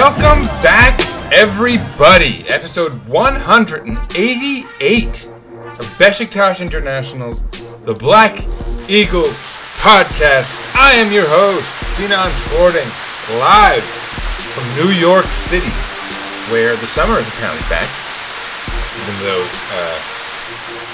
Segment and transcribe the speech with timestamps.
[0.00, 0.96] Welcome back,
[1.30, 2.48] everybody.
[2.48, 7.42] Episode 188 of Besiktas International's
[7.82, 8.42] The Black
[8.88, 9.36] Eagles
[9.76, 10.48] podcast.
[10.74, 12.88] I am your host, Sinan Schwarting,
[13.38, 15.68] live from New York City,
[16.50, 17.90] where the summer is apparently back,
[19.02, 20.00] even though uh,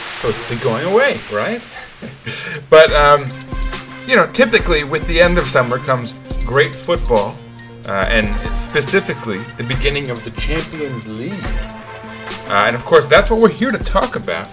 [0.09, 1.63] it's supposed to be going away, right?
[2.71, 3.31] but um,
[4.09, 6.13] you know, typically with the end of summer comes
[6.45, 7.37] great football,
[7.87, 11.45] uh, and specifically the beginning of the Champions League.
[12.49, 14.49] Uh, and of course, that's what we're here to talk about.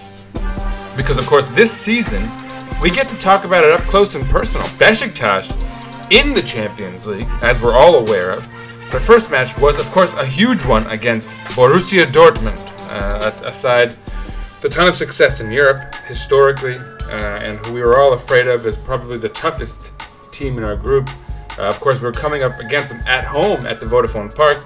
[0.96, 2.28] Because, of course, this season,
[2.80, 4.66] we get to talk about it up close and personal.
[4.78, 5.50] Besiktas
[6.10, 8.42] in the Champions League, as we're all aware of.
[8.92, 13.52] The first match was, of course, a huge one against Borussia Dortmund, uh, a, a
[13.52, 13.96] side
[14.62, 18.46] with a ton of success in Europe historically, uh, and who we were all afraid
[18.46, 19.92] of as probably the toughest
[20.32, 21.10] team in our group.
[21.58, 24.58] Uh, of course, we're coming up against them at home at the Vodafone Park,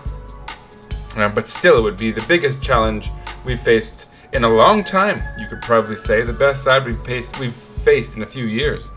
[1.17, 3.11] uh, but still, it would be the biggest challenge
[3.45, 5.23] we've faced in a long time.
[5.39, 8.91] You could probably say the best side we've faced, we've faced in a few years.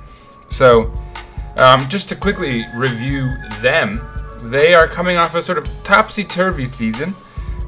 [0.50, 0.94] So,
[1.58, 4.02] um, just to quickly review them,
[4.44, 7.14] they are coming off a sort of topsy-turvy season.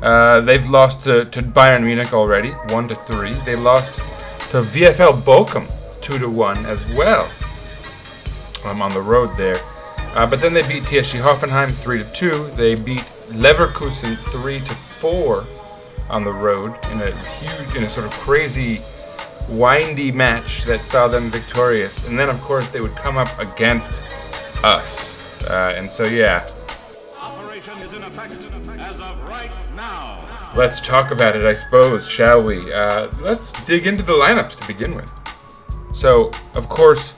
[0.01, 3.33] Uh, they've lost to, to Bayern Munich already, one to three.
[3.45, 5.67] They lost to VFL Bochum,
[6.01, 7.31] two to one as well.
[8.65, 9.55] I'm on the road there.
[10.13, 12.45] Uh, but then they beat TSG Hoffenheim three to two.
[12.55, 15.47] They beat Leverkusen three to four
[16.09, 18.81] on the road in a huge, in a sort of crazy,
[19.49, 22.05] windy match that saw them victorious.
[22.05, 23.99] And then, of course, they would come up against
[24.63, 25.19] us.
[25.45, 26.47] Uh, and so, yeah,
[27.19, 28.33] Operation is in effect
[28.79, 30.19] as of right now.
[30.55, 32.71] Let's talk about it, I suppose, shall we?
[32.71, 35.11] Uh, let's dig into the lineups to begin with.
[35.93, 37.15] So, of course,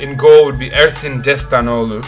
[0.00, 2.02] in goal would be Ersin Destanoglu.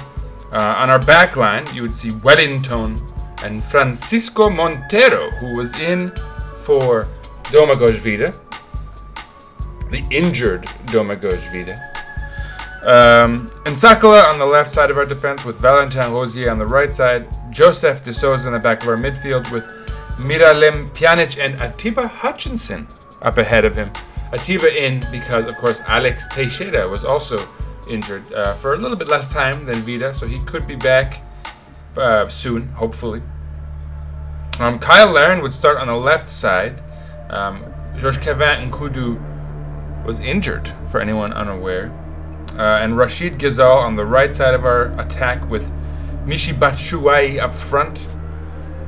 [0.53, 2.99] Uh, on our back line, you would see Wellington
[3.43, 6.11] and Francisco Montero, who was in
[6.63, 7.05] for
[7.45, 8.33] Domagoj Vida,
[9.91, 11.73] the injured Domagoj Vida.
[12.83, 16.67] Um, and Sakala on the left side of our defense with Valentin Rosier on the
[16.67, 19.65] right side, Josef De Souza in the back of our midfield with
[20.19, 22.89] Miralem Pjanic and Atiba Hutchinson
[23.23, 23.91] up ahead of him.
[24.33, 27.39] Atiba in because, of course, Alex Teixeira was also
[27.89, 31.23] injured uh, for a little bit less time than Vida, so he could be back
[31.97, 33.23] uh, soon, hopefully.
[34.59, 36.83] Um, Cyle Larin would start on the left side.
[37.31, 37.65] Um,
[37.99, 41.91] Georges Kevin N'Koudou was injured, for anyone unaware.
[42.53, 45.71] Uh, and Rachid Ghezzal on the right side of our attack with
[46.27, 48.07] Michy Batshuayi up front.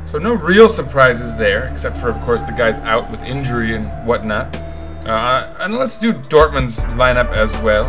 [0.04, 3.88] So no real surprises there, except for, of course, the guys out with injury and
[4.06, 4.54] whatnot.
[5.06, 7.88] Uh, and let's do Dortmund's lineup as well.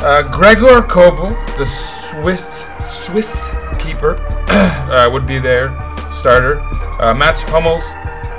[0.00, 3.50] Uh, Gregor Kobel, the Swiss Swiss
[3.80, 4.14] keeper,
[4.48, 5.76] uh, would be their
[6.12, 6.60] starter.
[7.00, 7.82] Uh, Mats Hummels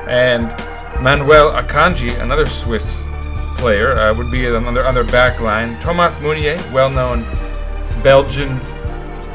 [0.07, 0.43] and
[1.03, 3.05] Manuel Akanji, another Swiss
[3.57, 5.77] player, uh, would be on their, back line.
[5.81, 7.23] Thomas Meunier, well-known
[8.03, 8.57] Belgian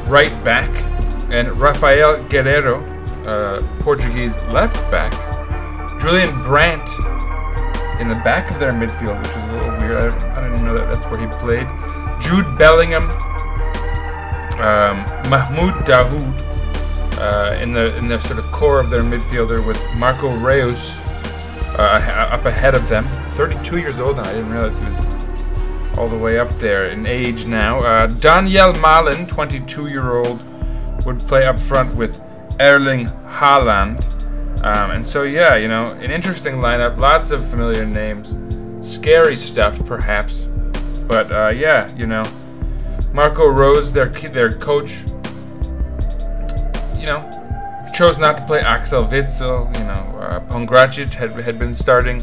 [0.07, 0.69] right back,
[1.31, 2.81] and Raphaël Guerreiro,
[3.27, 5.13] uh, Portuguese left back.
[6.01, 6.89] Julian Brandt
[7.99, 10.11] in the back of their midfield, which is a little weird.
[10.11, 11.67] I, I didn't know that that's where he played.
[12.19, 13.03] Jude Bellingham,
[14.59, 16.45] um, Mahmoud Dahoud
[17.19, 20.97] uh, in the in the sort of core of their midfielder with Marco Reus
[21.77, 23.05] uh, up ahead of them.
[23.31, 24.23] 32 years old now.
[24.23, 27.79] I didn't realize he was all the way up there in age now.
[27.79, 30.41] Uh, Donyell Malen, 22 year old,
[31.05, 32.21] would play up front with
[32.59, 34.03] Erling Haaland.
[34.63, 38.35] Um, and so, yeah, you know, an interesting lineup, lots of familiar names,
[38.81, 40.47] scary stuff, perhaps.
[41.07, 42.23] But uh, yeah, you know,
[43.13, 44.97] Marco Rose, their their coach,
[46.99, 47.29] you know,
[47.93, 49.73] chose not to play Axel Witsel.
[49.77, 52.21] You know, uh, Pongracic had had been starting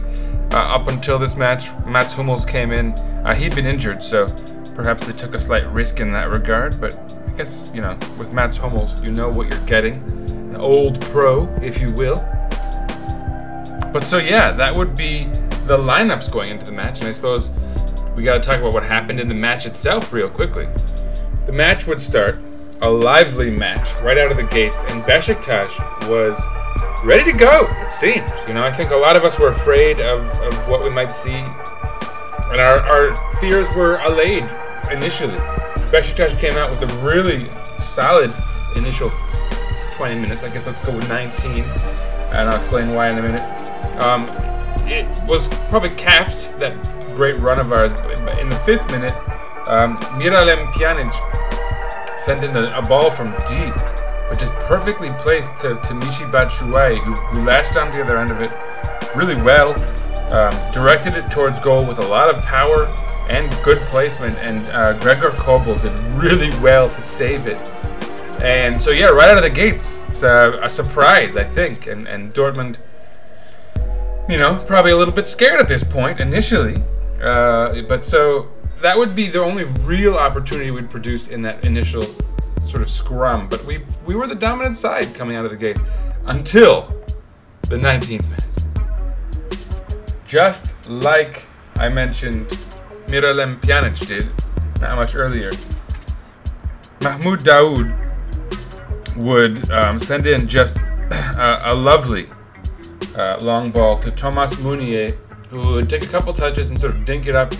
[0.52, 1.70] uh, up until this match.
[1.86, 2.92] Mats Hummels came in.
[3.24, 4.26] Uh, he'd been injured, so
[4.74, 6.80] perhaps they took a slight risk in that regard.
[6.80, 6.94] But
[7.26, 9.94] I guess you know, with Mats Hummels, you know what you're getting,
[10.28, 12.16] an old pro, if you will.
[13.92, 15.24] But so yeah, that would be
[15.66, 17.50] the lineups going into the match, and I suppose
[18.16, 20.68] we got to talk about what happened in the match itself real quickly.
[21.46, 22.38] The match would start,
[22.82, 25.68] a lively match right out of the gates, and Besiktas
[26.08, 26.40] was
[27.04, 27.66] ready to go.
[27.80, 30.84] It seemed, you know, I think a lot of us were afraid of, of what
[30.84, 34.44] we might see, and our, our fears were allayed
[34.90, 35.38] initially.
[35.90, 37.48] Besiktas came out with a really
[37.78, 38.32] solid
[38.76, 39.10] initial
[39.92, 40.42] 20 minutes.
[40.42, 43.98] I guess let's go with 19, and I'll explain why in a minute.
[43.98, 44.28] Um,
[44.86, 46.74] it was probably capped that
[47.12, 49.14] great run of ours, but in the fifth minute,
[49.68, 51.12] um, Miralem Pjanic
[52.20, 53.74] sent in a, a ball from deep,
[54.28, 58.30] but just perfectly placed to, to Michy Batshuayi, who, who latched onto the other end
[58.30, 58.50] of it
[59.14, 59.72] really well,
[60.32, 62.86] um, directed it towards goal with a lot of power
[63.28, 67.58] and good placement, and uh, Gregor Kobel did really well to save it.
[68.40, 72.08] And so, yeah, right out of the gates, it's a, a surprise, I think, and,
[72.08, 72.78] and Dortmund
[74.28, 76.82] you know, probably a little bit scared at this point initially.
[77.22, 82.02] Uh, but so that would be the only real opportunity we'd produce in that initial
[82.66, 83.48] sort of scrum.
[83.48, 85.82] But we we were the dominant side coming out of the gates
[86.26, 86.92] until
[87.68, 88.42] the 19th minute.
[90.26, 91.46] Just like
[91.76, 92.48] I mentioned,
[93.06, 94.26] Miralem Pjanic did
[94.80, 95.50] not much earlier.
[97.02, 97.98] Mahmoud Dahoud
[99.16, 100.78] would um, send in just
[101.10, 102.28] a, a lovely
[103.16, 105.16] uh, long ball to Thomas Meunier,
[105.52, 107.52] who would take a couple touches and sort of dink it up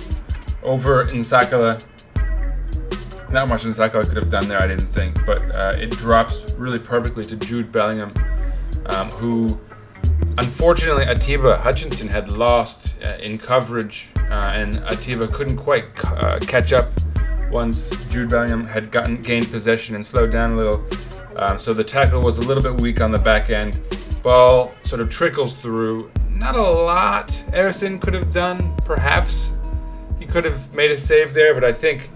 [0.62, 1.85] over N'Sakala.
[3.31, 6.79] Not much N'Sakala could have done there, I didn't think, but uh, it drops really
[6.79, 8.15] perfectly to Jude Bellingham,
[8.87, 9.61] um, who
[10.39, 16.73] unfortunately Atiba Hutchinson had lost uh, in coverage, uh, and Atiba couldn't quite uh, catch
[16.73, 16.88] up
[17.50, 20.87] once Jude Bellingham had gotten gained possession and slowed down a little.
[21.37, 23.83] Um, so the tackle was a little bit weak on the back end.
[24.23, 26.11] Ball sort of trickles through.
[26.31, 29.53] Not a lot Ersin could have done, perhaps.
[30.19, 32.11] He could have made a save there, but I think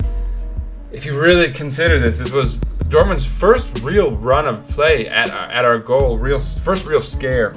[0.93, 2.58] if you really consider this, this was
[2.88, 7.55] Dortmund's first real run of play at, at our goal, real first real scare.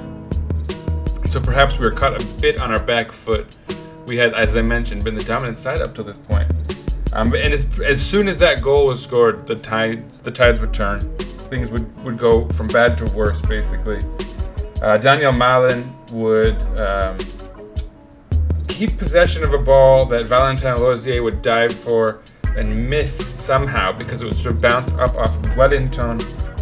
[1.28, 3.56] So perhaps we were caught a bit on our back foot.
[4.06, 6.52] We had, as I mentioned, been the dominant side up to this point.
[7.12, 10.74] Um, and as, as soon as that goal was scored, the tides the tides would
[10.74, 11.00] turn.
[11.50, 13.98] Things would, would go from bad to worse, basically.
[14.82, 17.18] Uh, Donyell Malen would um,
[18.66, 22.22] keep possession of a ball that Valentin Rosier would dive for
[22.56, 26.18] and miss somehow because it would sort of bounce up off of Wellington.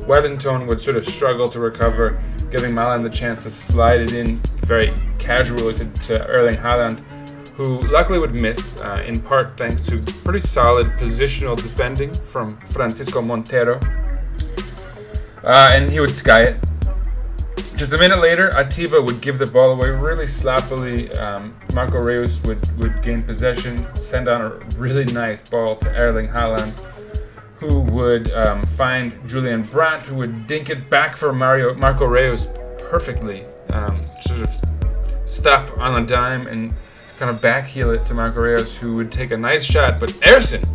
[0.06, 2.20] Wellington would sort of struggle to recover,
[2.50, 4.36] giving Malen the chance to slide it in
[4.66, 6.98] very casually to, to Erling Haaland,
[7.50, 13.22] who luckily would miss, uh, in part thanks to pretty solid positional defending from Francisco
[13.22, 13.78] Montero.
[15.44, 16.56] Uh, and he would sky it.
[17.78, 21.12] Just a minute later, Atiba would give the ball away really sloppily.
[21.12, 26.26] Um, Marco Reus would, would gain possession, send on a really nice ball to Erling
[26.26, 26.76] Haaland,
[27.58, 32.48] who would um, find Julian Brandt, who would dink it back for Mario Marco Reus
[32.90, 33.44] perfectly.
[33.70, 33.96] Um,
[34.26, 34.50] sort of
[35.24, 36.74] stop on a dime and
[37.16, 40.00] kind of backheel it to Marco Reus, who would take a nice shot.
[40.00, 40.68] But Ersin,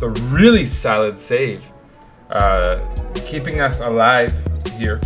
[0.00, 1.72] the really solid save,
[2.28, 4.34] uh, keeping us alive
[4.76, 5.00] here.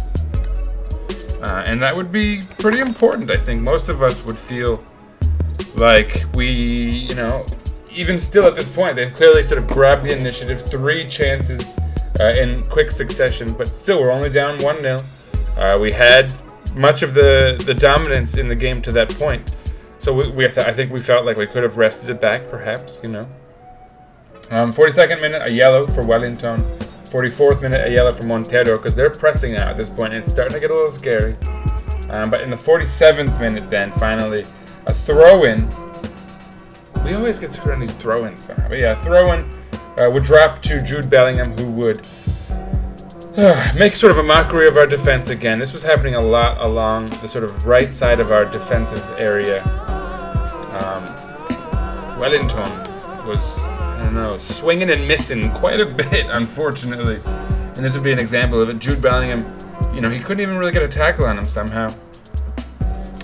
[1.40, 3.62] Uh, and that would be pretty important, I think.
[3.62, 4.84] Most of us would feel
[5.76, 7.46] like we, you know,
[7.90, 11.76] even still at this point, they've clearly sort of grabbed the initiative, three chances
[12.20, 15.02] uh, in quick succession, but still, we're only down 1 0.
[15.56, 16.32] Uh, we had
[16.74, 19.50] much of the, the dominance in the game to that point.
[19.98, 22.48] So we, we to, I think we felt like we could have rested it back,
[22.48, 23.28] perhaps, you know.
[24.50, 26.64] Um, 42nd minute, a yellow for Wellington.
[27.10, 30.30] 44th minute, a yellow for Montero because they're pressing now at this point and it's
[30.30, 31.36] starting to get a little scary.
[32.10, 34.44] Um, but in the 47th minute, then finally,
[34.86, 35.68] a throw in.
[37.04, 38.68] We always get screwed on these throw ins somehow.
[38.68, 39.60] But yeah, throw in
[39.98, 42.06] uh, would drop to Jude Bellingham, who would
[43.74, 45.58] make sort of a mockery of our defense again.
[45.58, 49.62] This was happening a lot along the sort of right side of our defensive area.
[50.80, 52.70] Um, Wellington
[53.26, 53.58] was
[54.00, 57.20] I don't know, swinging and missing quite a bit, unfortunately.
[57.76, 58.78] And this would be an example of it.
[58.78, 59.44] Jude Bellingham,
[59.94, 61.94] you know, he couldn't even really get a tackle on him somehow.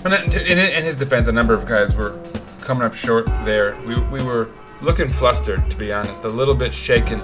[0.05, 2.19] And in, in his defense, a number of guys were
[2.61, 3.75] coming up short there.
[3.87, 4.51] We, we were
[4.83, 7.21] looking flustered, to be honest, a little bit shaken.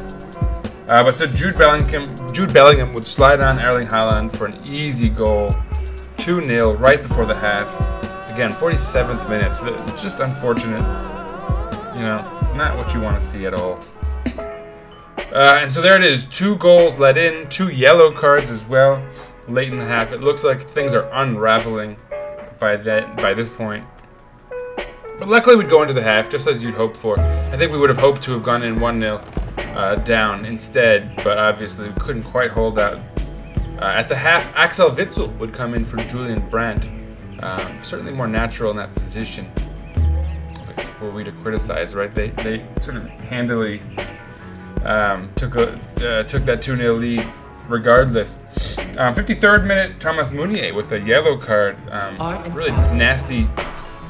[0.88, 5.10] Uh, but so Jude Bellingham, Jude Bellingham would slide on Erling Haaland for an easy
[5.10, 5.56] goal,
[6.18, 7.70] 2 0 right before the half.
[8.32, 11.23] Again, 47th minute, so just unfortunate.
[11.96, 12.18] You know,
[12.56, 13.80] not what you want to see at all.
[14.38, 16.26] Uh, and so there it is.
[16.26, 19.04] Two goals let in, two yellow cards as well
[19.48, 20.12] late in the half.
[20.12, 21.98] It looks like things are unraveling
[22.60, 23.84] by that by this point.
[25.20, 27.20] But luckily, we'd go into the half just as you'd hope for.
[27.20, 29.24] I think we would have hoped to have gone in 1 0
[29.58, 33.00] uh, down instead, but obviously we couldn't quite hold out.
[33.80, 36.86] Uh, at the half, Axel Witsel would come in for Julian Brandt.
[37.44, 39.52] Um, certainly more natural in that position.
[41.02, 42.14] Were we to criticize, right?
[42.14, 43.82] They, they sort of handily
[44.86, 47.26] um, took a, uh, took that 2 0 lead
[47.68, 48.38] regardless.
[48.98, 51.78] Um, 53rd minute, Thomas Meunier with a yellow card.
[51.90, 52.18] Um,
[52.54, 53.48] really nasty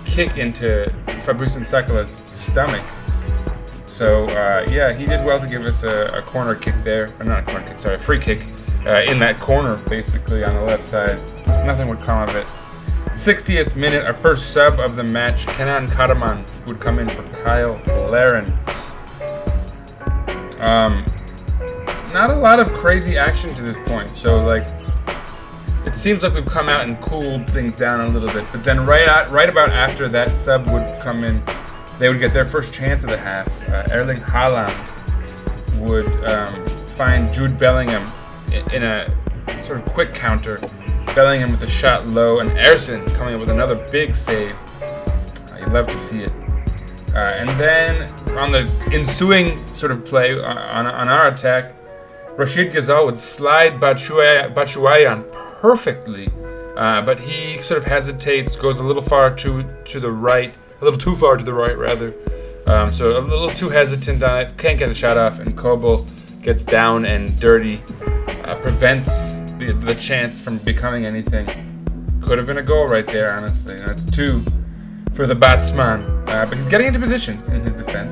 [0.06, 0.92] kick into
[1.24, 2.84] Fabrice N'Sakala's stomach.
[3.86, 7.14] So, uh, yeah, he did well to give us a, a corner kick there.
[7.20, 8.46] Or not a corner kick, sorry, a free kick
[8.86, 11.22] uh, in that corner, basically, on the left side.
[11.66, 12.48] Nothing would come of it.
[13.16, 17.80] 60th minute, our first sub of the match, Kenan Karaman would come in for Cyle
[18.10, 18.52] Larin.
[20.60, 21.06] Um,
[22.12, 24.68] not a lot of crazy action to this point, so like
[25.86, 28.46] it seems like we've come out and cooled things down a little bit.
[28.52, 31.44] But then right out, right about after that sub would come in,
[32.00, 33.48] they would get their first chance of the half.
[33.70, 34.74] Uh, Erling Haaland
[35.80, 38.10] would um, find Jude Bellingham
[38.72, 39.08] in a
[39.66, 40.60] sort of quick counter.
[41.16, 44.56] Bellingham with a shot low, and Ersin coming up with another big save.
[44.82, 46.32] Uh, you love to see it.
[47.14, 51.76] Uh, and then on the ensuing sort of play uh, on, on our attack,
[52.38, 56.28] Rachid Ghezzal would slide Batshuayan perfectly,
[56.76, 60.84] uh, but he sort of hesitates, goes a little far to to the right, a
[60.84, 62.16] little too far to the right rather.
[62.66, 66.08] Um, so a little too hesitant on it, can't get a shot off, and Kobel
[66.42, 67.82] gets down and dirty,
[68.46, 69.10] uh, prevents
[69.68, 71.48] the, the chance from becoming anything.
[72.22, 73.78] Could have been a goal right there, honestly.
[73.78, 74.42] That's two
[75.14, 78.12] for the batsman, uh, but he's getting into positions in his defense,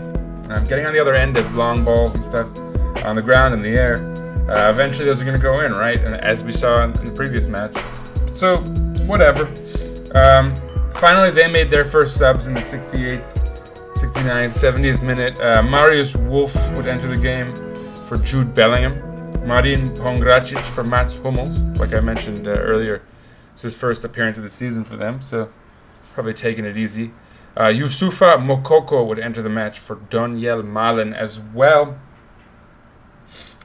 [0.49, 2.47] um, getting on the other end of long balls and stuff
[3.03, 3.97] on the ground in the air.
[4.49, 5.99] Uh, eventually, those are going to go in, right?
[5.99, 7.75] And as we saw in the previous match.
[8.31, 8.57] So,
[9.07, 9.45] whatever.
[10.13, 10.55] Um,
[10.95, 13.23] finally, they made their first subs in the 68th,
[13.95, 15.39] 69th, 70th minute.
[15.39, 17.55] Uh, Marius Wolf would enter the game
[18.07, 19.10] for Jude Bellingham.
[19.45, 23.01] Marin Pongracic for Mats Hummels, like I mentioned uh, earlier.
[23.53, 25.49] It's his first appearance of the season for them, so
[26.13, 27.11] probably taking it easy.
[27.57, 31.99] Uh, Youssoufa Moukoko would enter the match for Donyell Malen as well.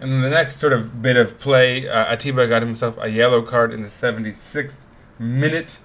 [0.01, 3.43] And then the next sort of bit of play, uh, Atiba got himself a yellow
[3.43, 4.79] card in the 76th
[5.19, 5.79] minute.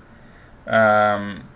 [0.65, 1.48] Um,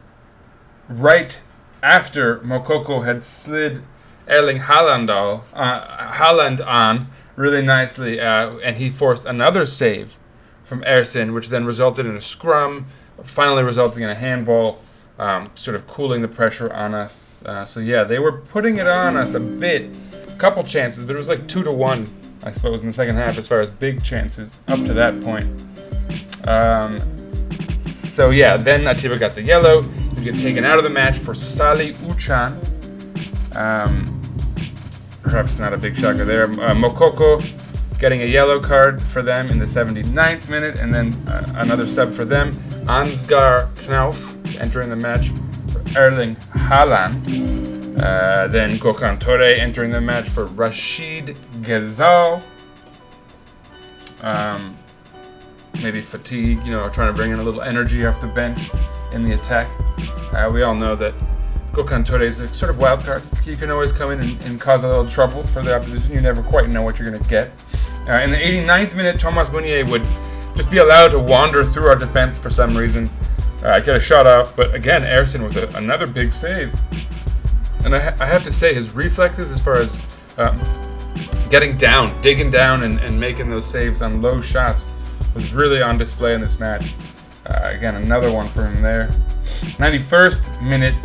[0.87, 1.41] right
[1.81, 3.81] after Mokoko had slid
[4.27, 10.17] Erling Haaland, all- uh, Haaland on really nicely, uh, and he forced another save
[10.63, 12.87] from Ersin, which then resulted in a scrum,
[13.23, 14.79] finally resulting in a handball,
[15.19, 17.27] um, sort of cooling the pressure on us.
[17.45, 19.95] Uh, so yeah, they were putting it on us a bit,
[20.27, 22.09] a couple chances, but it was like two to one,
[22.43, 25.47] I suppose, in the second half as far as big chances up to that point.
[26.47, 27.01] Um,
[27.85, 29.81] so yeah, then Atiba got the yellow.
[29.81, 32.55] He get taken out of the match for Salih Uçan.
[33.55, 34.14] Um,
[35.25, 36.44] perhaps not a big shocker there.
[36.44, 37.41] Uh, Moukoko
[38.00, 42.13] getting a yellow card for them in the 79th minute, and then uh, another sub
[42.13, 42.55] for them.
[42.86, 45.29] Ansgar Knauf entering the match
[45.72, 47.15] for Erling Haaland.
[48.00, 52.44] Uh, then Gökhan Töre entering the match for Rachid Ghezzal.
[54.22, 54.77] Um,
[55.82, 58.70] maybe fatigue, you know, trying to bring in a little energy off the bench
[59.12, 59.67] in the attack.
[60.34, 61.13] Uh, we all know that
[61.75, 63.22] Gökhan Töre is a sort of wild card.
[63.44, 66.13] He can always come in and, and cause a little trouble for the opposition.
[66.13, 67.51] You never quite know what you're going to get.
[68.08, 70.05] Uh, in the 89th minute, Thomas Meunier would
[70.55, 73.10] just be allowed to wander through our defense for some reason,
[73.62, 74.55] uh, get a shot off.
[74.55, 76.74] But again, Ersin with a, another big save.
[77.84, 80.62] And I, ha- I have to say, his reflexes as far as um,
[81.50, 84.86] getting down, digging down, and, and making those saves on low shots
[85.34, 86.94] was really on display in this match.
[87.48, 89.10] Uh, again, another one for him there.
[89.77, 90.96] 91st minute.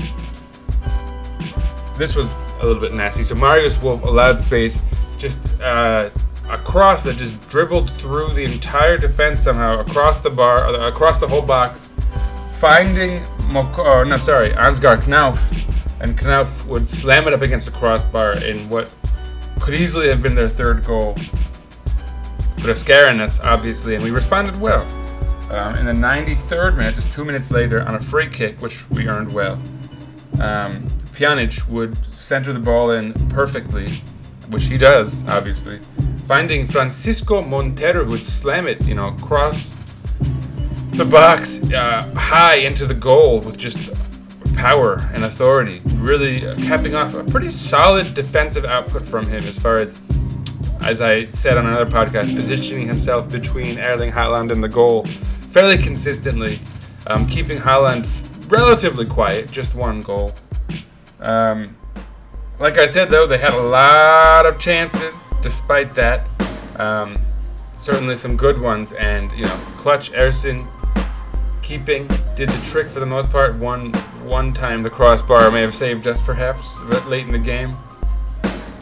[2.00, 3.25] This was a little bit nasty.
[3.25, 4.80] So Marius Wolf allowed space,
[5.19, 6.09] just uh,
[6.49, 11.21] a cross that just dribbled through the entire defense somehow across the bar, uh, across
[11.21, 11.90] the whole box,
[12.52, 15.38] finding no, sorry, Ansgar Knauf,
[16.00, 18.90] and Knauf would slam it up against the crossbar in what
[19.61, 21.14] could easily have been their third goal.
[22.64, 24.87] But scaring us, obviously, and we responded well.
[25.50, 29.07] Um, in the 93rd minute, just two minutes later, on a free kick, which we
[29.07, 29.61] earned well,
[30.40, 30.87] um,
[31.21, 33.91] Pjanic would center the ball in perfectly,
[34.49, 35.79] which he does, obviously,
[36.27, 39.69] finding Francisco Montero, who would slam it, you know, across
[40.93, 43.93] the box, uh, high into the goal with just
[44.55, 49.59] power and authority, really uh, capping off a pretty solid defensive output from him as
[49.59, 50.00] far as
[50.81, 55.05] as I said on another podcast, positioning himself between Erling Haaland and the goal
[55.53, 56.59] fairly consistently,
[57.09, 58.09] um, keeping Haaland
[58.50, 60.33] relatively quiet, just one goal.
[61.21, 61.77] Um,
[62.59, 65.15] like I said, though, they had a lot of chances.
[65.43, 66.21] Despite that,
[66.79, 67.17] um,
[67.79, 70.67] certainly some good ones, and you know, clutch Ersin
[71.62, 73.55] keeping did the trick for the most part.
[73.57, 73.93] One
[74.27, 77.71] one time the crossbar may have saved us, perhaps, but late in the game.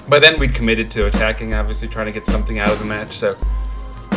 [0.09, 3.19] But then we'd committed to attacking, obviously trying to get something out of the match.
[3.19, 3.37] So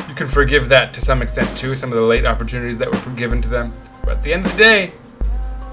[0.08, 1.75] you can forgive that to some extent too.
[1.75, 3.72] Some of the late opportunities that were given to them.
[4.04, 4.92] But at the end of the day,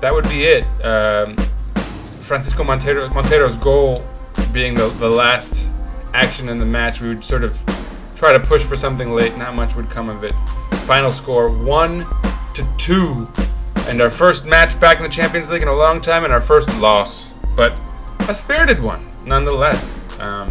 [0.00, 0.64] that would be it.
[0.84, 1.36] Um,
[2.28, 4.02] Francisco Montero, Montero's goal
[4.52, 5.66] being the, the last
[6.12, 7.58] action in the match, we would sort of
[8.16, 9.34] try to push for something late.
[9.38, 10.34] Not much would come of it.
[10.84, 12.04] Final score one
[12.54, 13.26] to two,
[13.86, 16.40] and our first match back in the Champions League in a long time, and our
[16.42, 17.72] first loss, but
[18.28, 20.20] a spirited one nonetheless.
[20.20, 20.48] Um,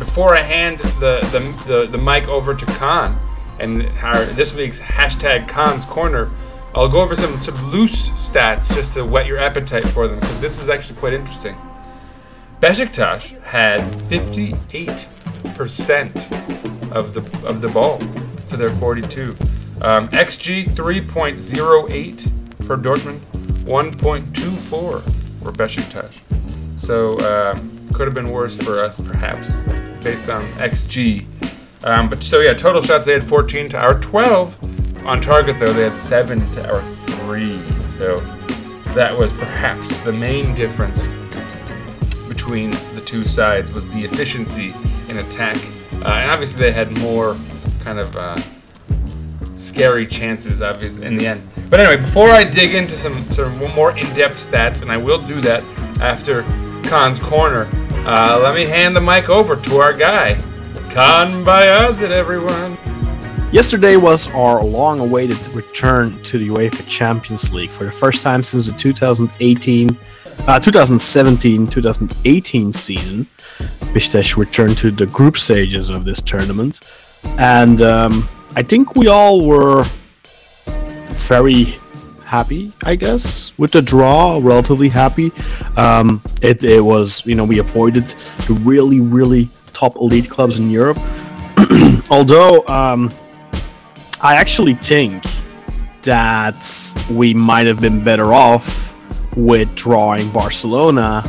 [0.00, 3.14] before I hand the, the, the, the mic over to Kaan
[3.60, 6.30] and our, this week's hashtag Kaan's Corner,
[6.74, 10.40] I'll go over some some loose stats just to whet your appetite for them because
[10.40, 11.54] this is actually quite interesting.
[12.60, 18.00] Besiktas had 58% of the of the ball
[18.48, 19.36] to their 42.
[19.82, 23.20] Um, XG 3.08 for Dortmund,
[23.66, 25.00] 1.24 for
[25.52, 26.20] Besiktas.
[26.78, 27.56] So uh,
[27.92, 29.52] could have been worse for us, perhaps,
[30.02, 31.24] based on XG.
[31.84, 34.73] Um, but so yeah, total shots they had 14 to our 12.
[35.04, 37.58] On target though, they had seven to our three.
[37.90, 38.16] So
[38.94, 41.02] that was perhaps the main difference
[42.28, 44.74] between the two sides was the efficiency
[45.08, 45.56] in attack,
[46.02, 47.36] uh, and obviously they had more
[47.82, 48.36] kind of uh,
[49.56, 51.48] scary chances, obviously in the end.
[51.68, 55.20] But anyway, before I dig into some sort of more in-depth stats, and I will
[55.20, 55.62] do that
[56.00, 56.42] after
[56.88, 57.68] Kaan's corner,
[58.06, 60.34] uh, let me hand the mic over to our guy,
[60.90, 62.78] Kaan Bayazit, everyone.
[63.54, 68.42] Yesterday was our long awaited return to the UEFA Champions League for the first time
[68.42, 69.96] since the 2018
[70.48, 73.28] uh, 2017 2018 season.
[73.94, 76.80] Besiktas returned to the group stages of this tournament,
[77.38, 79.84] and um, I think we all were
[81.28, 81.78] very
[82.24, 84.40] happy, I guess, with the draw.
[84.42, 85.30] Relatively happy.
[85.76, 88.08] Um, it, it was, you know, we avoided
[88.48, 90.98] the really, really top elite clubs in Europe.
[92.10, 93.12] Although, um,
[94.24, 95.22] I actually think
[96.00, 96.56] that
[97.10, 98.96] we might have been better off
[99.36, 101.22] with drawing Barcelona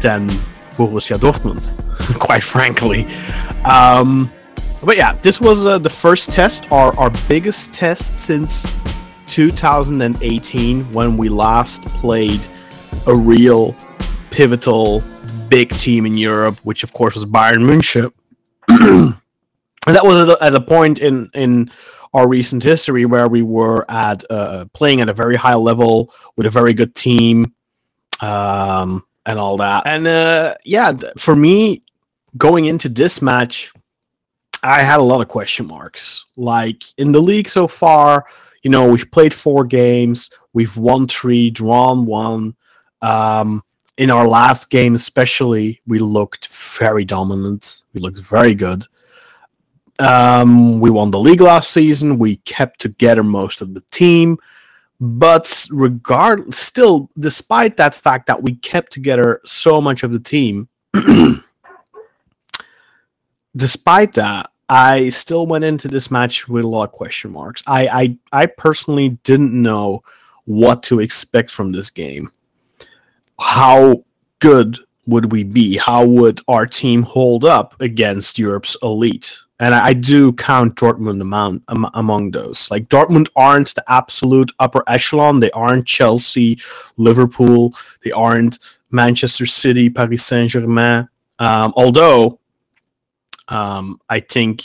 [0.00, 0.28] than
[0.74, 1.62] Borussia Dortmund,
[2.18, 3.06] quite frankly.
[3.64, 4.28] Um,
[4.82, 8.66] but yeah, this was uh, the first test, our, our biggest test since
[9.28, 12.44] 2018 when we last played
[13.06, 13.76] a real
[14.32, 15.00] pivotal
[15.48, 18.12] big team in Europe, which of course was Bayern München.
[19.86, 21.70] and that was at at a point in in
[22.14, 26.46] our recent history where we were at uh, playing at a very high level with
[26.46, 27.54] a very good team
[28.20, 29.86] um, and all that.
[29.86, 31.82] And uh, yeah, for me,
[32.36, 33.72] going into this match,
[34.62, 36.26] I had a lot of question marks.
[36.36, 38.24] Like in the league so far,
[38.62, 42.54] you know, we've played four games, we've won three, drawn one.
[43.00, 43.62] Um,
[43.98, 47.82] in our last game, especially, we looked very dominant.
[47.92, 48.86] We looked very good.
[50.02, 52.18] Um, we won the league last season.
[52.18, 54.36] We kept together most of the team,
[55.00, 60.68] but regard still, despite that fact that we kept together so much of the team,
[63.56, 67.62] despite that, I still went into this match with a lot of question marks.
[67.66, 70.02] I, I, I personally didn't know
[70.46, 72.30] what to expect from this game.
[73.38, 74.04] How
[74.40, 75.76] good would we be?
[75.76, 79.38] How would our team hold up against Europe's elite?
[79.62, 82.68] And I, do count Dortmund among, am, among those.
[82.68, 85.38] Like Dortmund aren't the absolute upper echelon.
[85.38, 86.58] They aren't Chelsea,
[86.96, 87.72] Liverpool.
[88.02, 88.58] They aren't
[88.90, 91.08] Manchester City, Paris Saint Germain.
[91.38, 92.40] Um, although
[93.46, 94.64] um, I think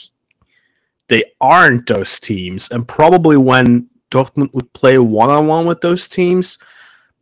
[1.09, 6.07] they aren't those teams, and probably when Dortmund would play one on one with those
[6.07, 6.57] teams,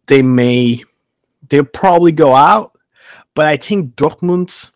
[0.06, 0.82] they may
[1.50, 2.80] they'll probably go out.
[3.34, 4.72] But I think Dortmund,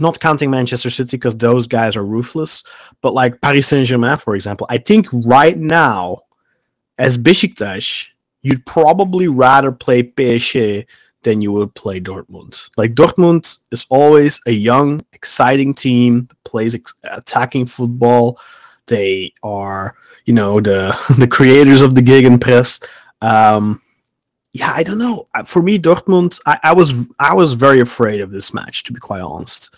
[0.00, 2.62] not counting Manchester City because those guys are ruthless,
[3.02, 6.22] but like Paris Saint Germain, for example, I think right now,
[6.98, 8.06] as Besiktas,
[8.42, 10.86] you'd probably rather play PSG
[11.22, 12.70] than you would play Dortmund.
[12.76, 18.38] Like Dortmund is always a young, exciting team plays ex- attacking football.
[18.86, 22.82] They are, you know, the the creators of the Gegenpress.
[23.22, 23.82] Um,
[24.52, 25.26] yeah, I don't know.
[25.44, 29.00] For me, Dortmund, I, I was I was very afraid of this match, to be
[29.00, 29.74] quite honest.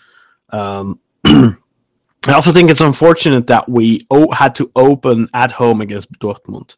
[0.51, 6.11] Um, I also think it's unfortunate that we o- had to open at home against
[6.19, 6.75] Dortmund.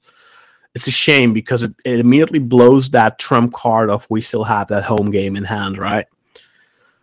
[0.76, 4.68] it's a shame because it, it immediately blows that trump card of we still have
[4.68, 6.06] that home game in hand, right?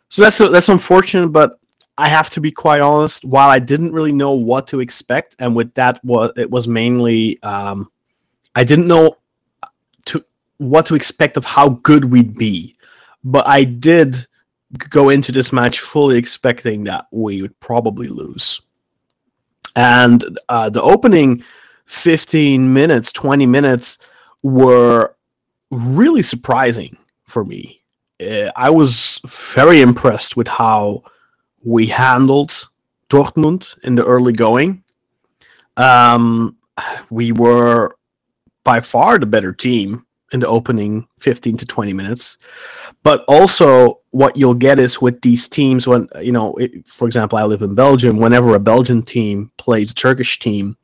[0.09, 1.59] So that's that's unfortunate, but
[1.99, 3.25] I have to be quite honest.
[3.25, 7.43] While I didn't really know what to expect, and with that, was it was mainly
[7.43, 7.91] um,
[8.55, 9.19] I didn't know
[10.07, 10.25] to
[10.59, 12.77] what to expect of how good we'd be,
[13.25, 14.27] but I did
[14.77, 18.61] go into this match fully expecting that we would probably lose.
[19.77, 21.43] And uh, the opening
[21.87, 23.99] 15 minutes, 20 minutes
[24.43, 25.15] were
[25.71, 27.83] really surprising for me.
[28.21, 31.05] Uh, I was very impressed with how
[31.65, 32.69] we handled
[33.09, 34.83] Dortmund in the early going.
[35.77, 36.57] Um,
[37.11, 37.97] we were
[38.65, 42.39] by far the better team in the opening 15 to 20 minutes.
[43.03, 47.39] But also, what you'll get is with these teams, when, you know, it, for example,
[47.39, 50.77] I live in Belgium, whenever a Belgian team plays a Turkish team,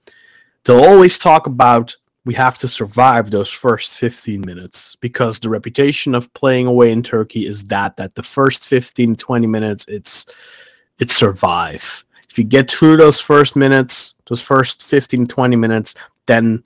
[0.64, 6.14] they'll always talk about we have to survive those first 15 minutes because the reputation
[6.14, 10.26] of playing away in Turkey is that that the first 15 20 minutes it's
[10.98, 15.94] it's survive if you get through those first minutes those first 15 20 minutes
[16.26, 16.62] then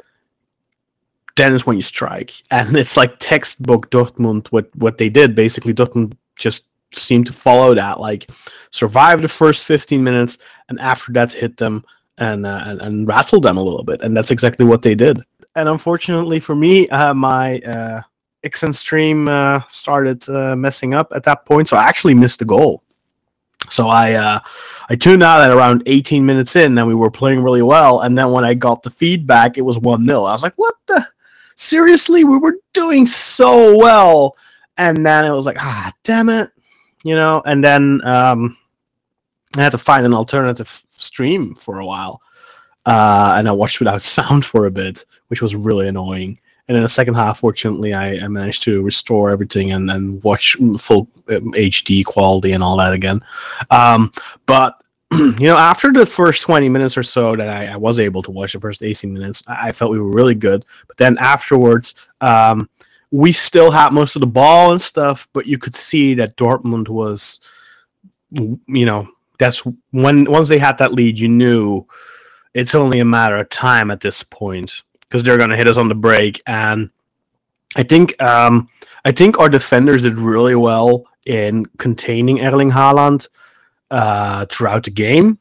[1.38, 5.72] then is when you strike and it's like textbook Dortmund what what they did basically
[5.72, 8.30] Dortmund just seemed to follow that like
[8.70, 11.84] survive the first 15 minutes and after that hit them
[12.18, 15.22] and, uh, and and rattle them a little bit, and that's exactly what they did.
[15.56, 18.02] And unfortunately for me, uh, my uh,
[18.44, 22.44] XN stream uh, started uh, messing up at that point, so I actually missed the
[22.44, 22.82] goal.
[23.70, 24.40] So I uh,
[24.88, 28.00] I tuned out at around 18 minutes in, and we were playing really well.
[28.00, 30.74] And then when I got the feedback, it was one 0 I was like, "What
[30.86, 31.06] the?
[31.58, 32.24] Seriously?
[32.24, 34.36] We were doing so well."
[34.76, 36.50] And then it was like, "Ah, damn it,"
[37.04, 37.42] you know.
[37.44, 38.56] And then um,
[39.56, 42.22] I had to find an alternative stream for a while,
[42.86, 46.38] uh, and I watched without sound for a bit, which was really annoying.
[46.68, 50.54] And in the second half, fortunately, I, I managed to restore everything and then watch
[50.78, 53.24] full um, HD quality and all that again.
[53.70, 54.12] Um,
[54.44, 58.22] but you know, after the first 20 minutes or so that I, I, was able
[58.22, 60.66] to watch the first 18 minutes, I, felt we were really good.
[60.86, 62.68] But then afterwards, um,
[63.10, 66.88] we still had most of the ball and stuff, but you could see that Dortmund
[66.90, 67.40] was,
[68.30, 71.86] you know, that's when once they had that lead, you knew
[72.52, 75.78] it's only a matter of time at this point because they're going to hit us
[75.78, 76.42] on the break.
[76.46, 76.90] And
[77.76, 78.68] I think um,
[79.06, 83.28] I think our defenders did really well in containing Erling Haaland
[83.90, 85.38] uh, throughout the game,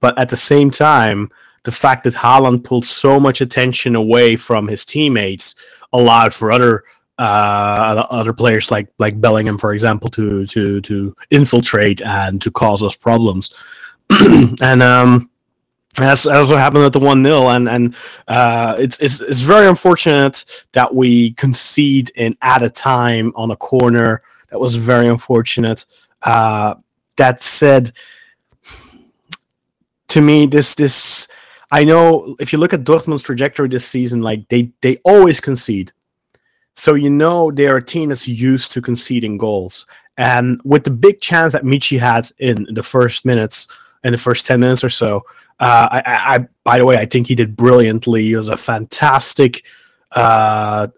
[0.00, 1.30] but at the same time,
[1.64, 5.54] the fact that Haaland pulled so much attention away from his teammates
[5.92, 6.84] allowed for other
[7.18, 12.82] uh, other players like like Bellingham, for example, to to to infiltrate and to cause
[12.82, 13.52] us problems.
[14.62, 15.30] and um,
[15.96, 17.94] that's, that's what happened at the one 0 and and
[18.28, 23.56] uh, it's, it's it's very unfortunate that we concede in at a time on a
[23.56, 24.22] corner.
[24.50, 25.84] That was very unfortunate.
[26.22, 26.74] Uh,
[27.20, 27.92] that said,
[30.08, 31.28] to me, this this
[31.70, 35.92] I know if you look at Dortmund's trajectory this season, like they they always concede
[36.80, 39.84] so you know they're a team that's used to conceding goals.
[40.16, 43.68] And with the big chance that Michy had in the first minutes,
[44.04, 45.22] in the first 10 minutes or so,
[45.60, 48.22] uh, I, I, by the way, I think he did brilliantly.
[48.22, 49.66] He was a fantastic
[50.12, 50.88] uh,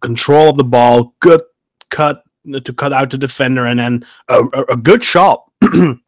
[0.00, 1.42] control of the ball, good
[1.90, 2.22] cut
[2.62, 5.43] to cut out the defender, and then a, a good shot.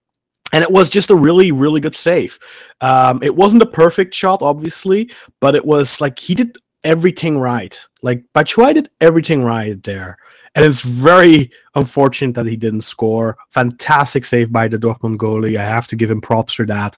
[0.53, 2.39] and it was just a really, really good save.
[2.81, 7.79] Um, it wasn't a perfect shot, obviously, but it was like he did everything right.
[8.03, 10.17] Like Batshuayi did everything right there.
[10.55, 13.37] And it's very unfortunate that he didn't score.
[13.51, 15.59] Fantastic save by the Dortmund goalie.
[15.59, 16.97] I have to give him props for that.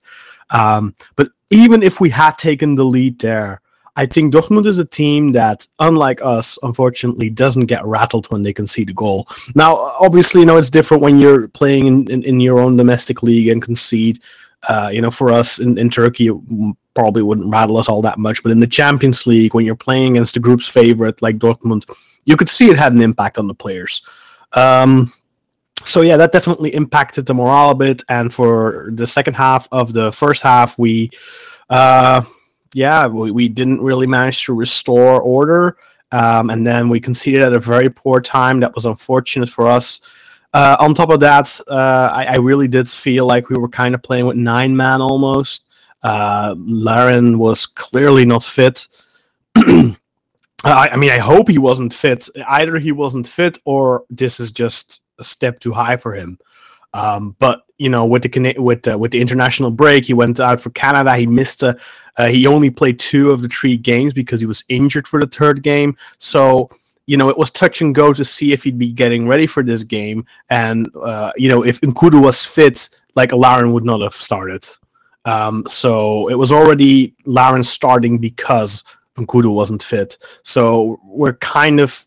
[0.50, 3.60] Um, but even if we had taken the lead there,
[3.98, 8.52] I think Dortmund is a team that, unlike us, unfortunately, doesn't get rattled when they
[8.52, 9.26] concede a goal.
[9.56, 13.24] Now, obviously, you know it's different when you're playing in, in, in your own domestic
[13.24, 14.20] league and concede.
[14.68, 18.18] Uh, you know, for us in, in Turkey, it probably wouldn't rattle us all that
[18.18, 18.40] much.
[18.44, 21.90] But in the Champions League, when you're playing against the group's favorite like Dortmund,
[22.24, 24.02] you could see it had an impact on the players.
[24.52, 25.12] Um,
[25.82, 28.04] so yeah, that definitely impacted the morale a bit.
[28.08, 31.10] And for the second half of the first half, we,
[31.68, 32.22] uh,
[32.74, 35.76] yeah, we, we didn't really manage to restore order.
[36.12, 38.60] Um, and then we conceded at a very poor time.
[38.60, 40.00] That was unfortunate for us.
[40.54, 43.94] Uh, on top of that, uh, I, I, really did feel like we were kind
[43.94, 45.66] of playing with nine man almost.
[46.02, 48.88] Uh, Larin was clearly not fit.
[49.56, 49.94] I,
[50.64, 52.30] I, mean, I hope he wasn't fit.
[52.48, 56.38] Either he wasn't fit or this is just a step too high for him.
[56.94, 60.60] Um, but you know, with the with uh, with the international break, he went out
[60.60, 61.16] for Canada.
[61.16, 61.78] He missed a.
[62.16, 65.26] Uh, he only played two of the three games because he was injured for the
[65.28, 65.96] third game.
[66.18, 66.68] So
[67.08, 69.62] you know, it was touch and go to see if he'd be getting ready for
[69.62, 70.26] this game.
[70.50, 74.68] And uh, you know, if N'Koudou was fit, like Larin would not have started.
[75.24, 78.84] Um, so it was already Larin starting because
[79.16, 80.18] N'Koudou wasn't fit.
[80.42, 82.06] So we're kind of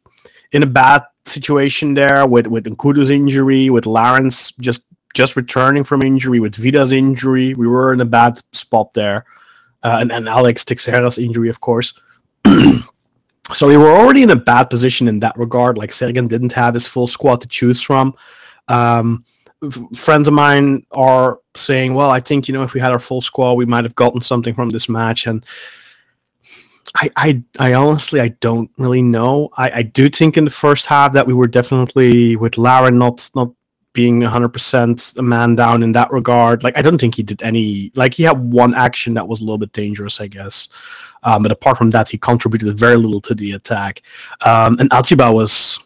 [0.52, 6.02] in a bad situation there with with N'Koudou's injury, with Larin's just just returning from
[6.02, 7.54] injury, with Vida's injury.
[7.54, 9.26] We were in a bad spot there,
[9.84, 11.94] uh, and and Alex Teixeira's injury, of course.
[13.54, 15.78] so we were already in a bad position in that regard.
[15.78, 18.14] Like Sergen didn't have his full squad to choose from.
[18.68, 19.26] Um,
[19.96, 23.22] friends of mine are saying, "Well, I think you know if we had our full
[23.22, 25.46] squad, we might have gotten something from this match." And
[26.96, 29.50] I, I, I honestly, I don't really know.
[29.56, 33.30] I, I do think in the first half that we were definitely with Larin not
[33.36, 33.52] not
[33.94, 36.64] being 100% a man down in that regard.
[36.64, 37.92] Like I don't think he did any.
[37.96, 40.70] Like he had one action that was a little bit dangerous, I guess.
[41.24, 44.02] Um, but apart from that, he contributed very little to the attack.
[44.46, 45.80] Um, and Atiba was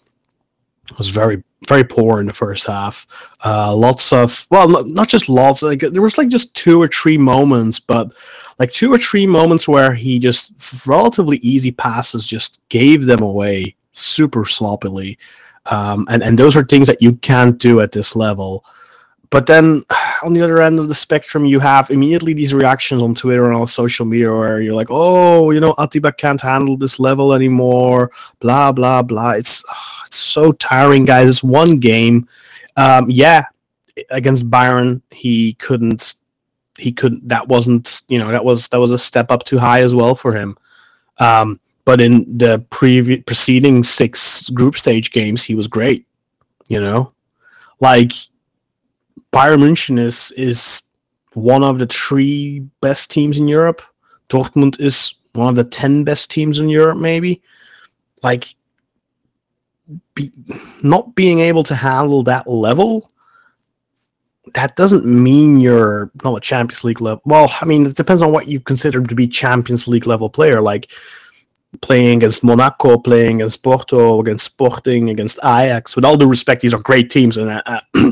[0.97, 3.07] was very very poor in the first half.
[3.43, 5.63] Uh, lots of well, not, not just lots.
[5.63, 8.13] Like there was like just two or three moments, but
[8.59, 13.75] like two or three moments where he just relatively easy passes just gave them away
[13.91, 15.17] super sloppily.
[15.71, 18.63] Um, and and those are things that you can't do at this level.
[19.29, 19.83] But then
[20.23, 23.55] on the other end of the spectrum, you have immediately these reactions on Twitter and
[23.55, 28.11] on social media where you're like, oh, you know, Atiba can't handle this level anymore,
[28.39, 29.31] blah, blah, blah.
[29.31, 31.29] It's, oh, it's so tiring, guys.
[31.29, 32.27] It's one game.
[32.77, 33.43] Um, yeah,
[34.09, 36.15] against Bayern, he couldn't,
[36.77, 39.81] he couldn't, that wasn't, you know, that was, that was a step up too high
[39.81, 40.57] as well for him.
[41.17, 46.05] Um, but in the previous preceding six group stage games, he was great,
[46.67, 47.13] you know,
[47.79, 48.11] like,
[49.31, 50.81] Bayern München is is
[51.33, 53.81] one of the three best teams in Europe.
[54.29, 57.41] Dortmund is one of the ten best teams in Europe, maybe.
[58.23, 58.55] Like,
[60.13, 60.31] be,
[60.83, 63.11] not being able to handle that level,
[64.53, 67.21] that doesn't mean you're not a Champions League level.
[67.25, 70.61] Well, I mean, it depends on what you consider to be Champions League level player.
[70.61, 70.89] Like
[71.81, 75.95] playing against Monaco, playing against Porto, against Sporting, against Ajax.
[75.95, 77.61] With all due respect, these are great teams, and.
[77.65, 77.81] Uh,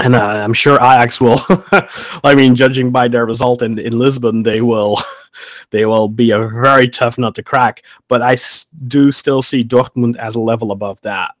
[0.00, 1.40] and uh, I'm sure Ajax will.
[2.24, 4.98] I mean, judging by their result in, in Lisbon, they will
[5.70, 7.84] they will be a very tough nut to crack.
[8.08, 11.32] But I s- do still see Dortmund as a level above that.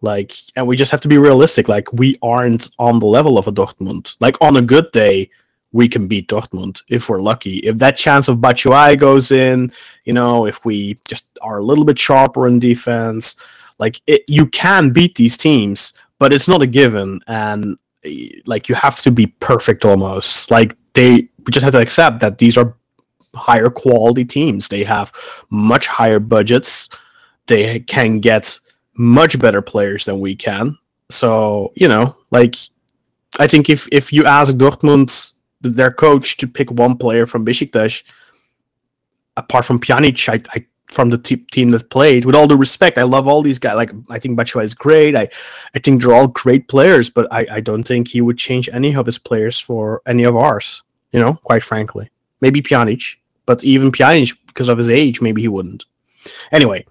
[0.00, 1.68] Like, and we just have to be realistic.
[1.68, 4.16] Like, we aren't on the level of a Dortmund.
[4.20, 5.30] Like, on a good day,
[5.74, 7.56] we can beat Dortmund if we're lucky.
[7.58, 9.72] If that chance of Batshuayi goes in,
[10.04, 13.34] you know, if we just are a little bit sharper in defense,
[13.80, 17.20] like it, you can beat these teams, but it's not a given.
[17.26, 17.76] And
[18.46, 22.38] like you have to be perfect almost like they we just have to accept that
[22.38, 22.76] these are
[23.34, 25.12] higher quality teams they have
[25.50, 26.88] much higher budgets
[27.46, 28.58] they can get
[28.94, 30.76] much better players than we can
[31.10, 32.56] so you know like
[33.38, 35.32] i think if if you ask dortmund
[35.70, 38.02] their coach to pick one player from Besiktas,
[39.36, 42.24] apart from Pjanic, I, I from the te- team that played.
[42.24, 43.74] With all the respect, I love all these guys.
[43.74, 45.16] Like I think Batshuayi is great.
[45.16, 45.28] I,
[45.74, 48.94] I think they're all great players, but I, I don't think he would change any
[48.94, 50.82] of his players for any of ours.
[51.12, 55.48] You know, quite frankly, maybe Pjanic, but even Pjanic because of his age, maybe he
[55.48, 55.84] wouldn't.
[56.52, 56.86] Anyway,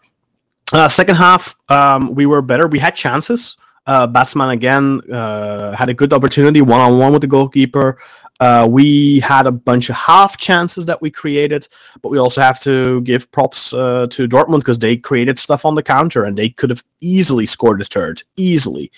[0.71, 2.67] uh, second half, um, we were better.
[2.67, 3.57] We had chances.
[3.85, 7.97] Uh, Batsman again uh, had a good opportunity one on one with the goalkeeper.
[8.39, 11.67] Uh, we had a bunch of half chances that we created,
[12.01, 15.75] but we also have to give props uh, to Dortmund because they created stuff on
[15.75, 18.23] the counter and they could have easily scored a third.
[18.35, 18.91] Easily.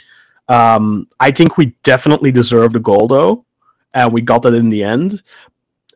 [0.47, 3.45] Um, I think we definitely deserved a goal though,
[3.93, 5.21] and we got it in the end.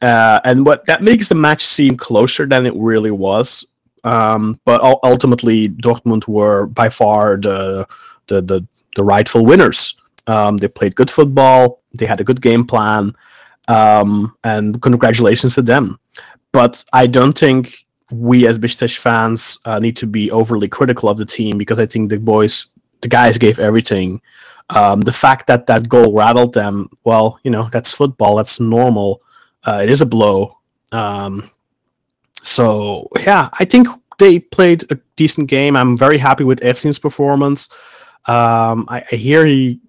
[0.01, 3.65] Uh, and what that makes the match seem closer than it really was.
[4.03, 7.87] Um, but ultimately, Dortmund were by far the
[8.27, 9.95] the the, the rightful winners.
[10.27, 11.81] Um, they played good football.
[11.93, 13.15] They had a good game plan
[13.69, 15.97] um, and congratulations to them.
[16.51, 21.17] But I don't think we as Besiktas fans uh, need to be overly critical of
[21.17, 22.65] the team because I think the boys,
[23.01, 24.19] the guys gave everything.
[24.71, 28.35] Um, the fact that that goal rattled them, well, you know, that's football.
[28.35, 29.21] That's normal.
[29.63, 30.57] Uh, it is a blow.
[30.91, 31.49] Um,
[32.41, 35.75] so yeah, I think they played a decent game.
[35.75, 37.69] I'm very happy with Ersin's performance.
[38.25, 39.79] Um, I, I hear he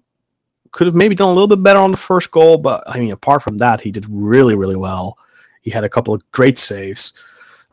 [0.71, 3.11] could have maybe done a little bit better on the first goal, but I mean,
[3.11, 5.17] apart from that, he did really, really well.
[5.61, 7.13] He had a couple of great saves,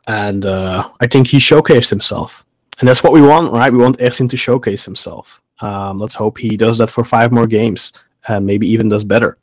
[0.09, 2.45] and uh, I think he showcased himself.
[2.81, 3.73] And that's what we want, right?
[3.73, 5.41] We want Ersin to showcase himself.
[5.61, 7.93] Um, let's hope he does that for five more games
[8.29, 9.39] and maybe even does better.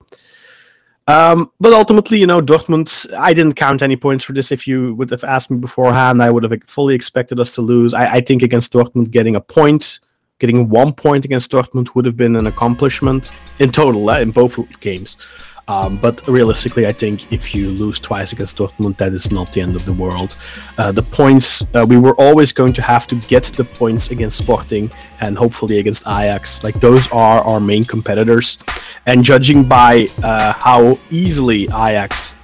[1.07, 4.51] Um, but ultimately, you know, Dortmund, I didn't count any points for this.
[4.51, 7.93] If you would have asked me beforehand, I would have fully expected us to lose.
[7.93, 9.99] I, I think against Dortmund, getting a point,
[10.39, 14.57] getting one point against Dortmund would have been an accomplishment in total uh, in both
[14.79, 15.17] games.
[15.67, 19.61] Um, but realistically, I think if you lose twice against Dortmund, that is not the
[19.61, 20.37] end of the world.
[20.77, 24.37] Uh, the points, uh, we were always going to have to get the points against
[24.37, 26.63] Sporting and hopefully against Ajax.
[26.63, 28.59] Like, those are our main competitors.
[29.07, 32.35] And judging by uh, how easily Ajax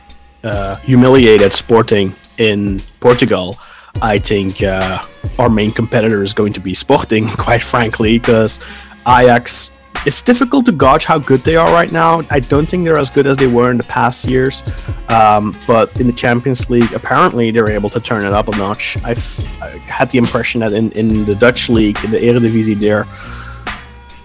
[0.44, 3.60] uh, humiliated Sporting in Portugal,
[4.02, 5.02] I think uh,
[5.40, 8.60] our main competitor is going to be Sporting, quite frankly, because
[9.08, 9.72] Ajax
[10.06, 12.24] it's difficult to gauge how good they are right now.
[12.32, 14.64] I don't think they're as good as they were in the past years.
[15.10, 18.98] Um, but in the Champions League, apparently they're able to turn it up a notch.
[19.04, 23.04] I've, I had the impression that in, in the Dutch league, in the Eredivisie, they're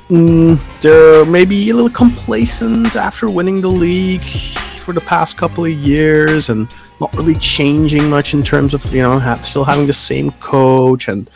[0.08, 5.72] mm, they're maybe a little complacent after winning the league for the past couple of
[5.72, 6.68] years and
[7.00, 11.08] not really changing much in terms of you know have, still having the same coach
[11.08, 11.30] and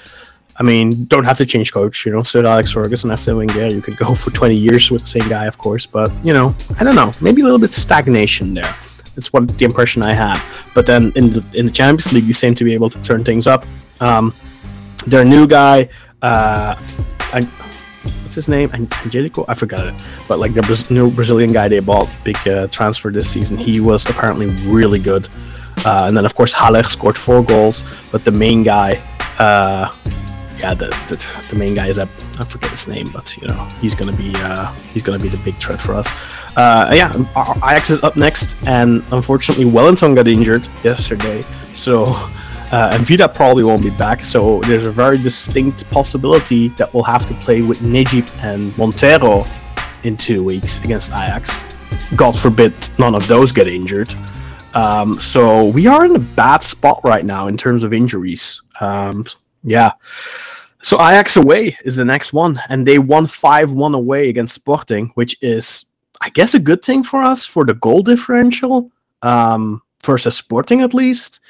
[0.61, 2.21] I mean, don't have to change coach, you know.
[2.21, 5.47] Sir Alex Ferguson, Arsene Wenger, you could go for 20 years with the same guy,
[5.47, 5.87] of course.
[5.87, 8.77] But you know, I don't know, maybe a little bit stagnation there.
[9.15, 10.71] That's what the impression I have.
[10.75, 13.25] But then in the in the Champions League, they seem to be able to turn
[13.25, 13.65] things up.
[14.01, 14.35] Um,
[15.07, 15.89] their new guy,
[16.21, 16.77] uh,
[17.33, 17.49] I,
[18.03, 18.71] what's his name?
[18.73, 19.45] Angelico?
[19.49, 19.95] I forgot it.
[20.29, 23.57] But like the new Brazilian guy they bought, big uh, transfer this season.
[23.57, 25.29] He was apparently really good.
[25.85, 29.03] Uh, and then of course Haller scored four goals, but the main guy.
[29.39, 29.95] Uh,
[30.59, 31.17] yeah, the, the,
[31.49, 34.33] the main guy is I, I forget his name, but you know he's gonna be
[34.37, 36.07] uh, he's gonna be the big threat for us.
[36.57, 37.11] Uh, yeah,
[37.65, 42.05] Ajax is up next, and unfortunately Wellington got injured yesterday, so
[42.73, 44.23] uh, and Vida probably won't be back.
[44.23, 49.45] So there's a very distinct possibility that we'll have to play with Necip and Montero
[50.05, 51.65] in two weeks against Ajax.
[52.17, 54.15] God forbid none of those get injured.
[54.75, 58.63] Um, so we are in a bad spot right now in terms of injuries.
[58.81, 59.25] Um,
[59.65, 59.93] yeah.
[60.83, 65.11] So Ajax away is the next one, and they won 5 1 away against Sporting,
[65.15, 65.87] which is,
[66.21, 68.91] I guess, a good thing for us for the goal differential
[69.23, 71.41] um, versus Sporting at least.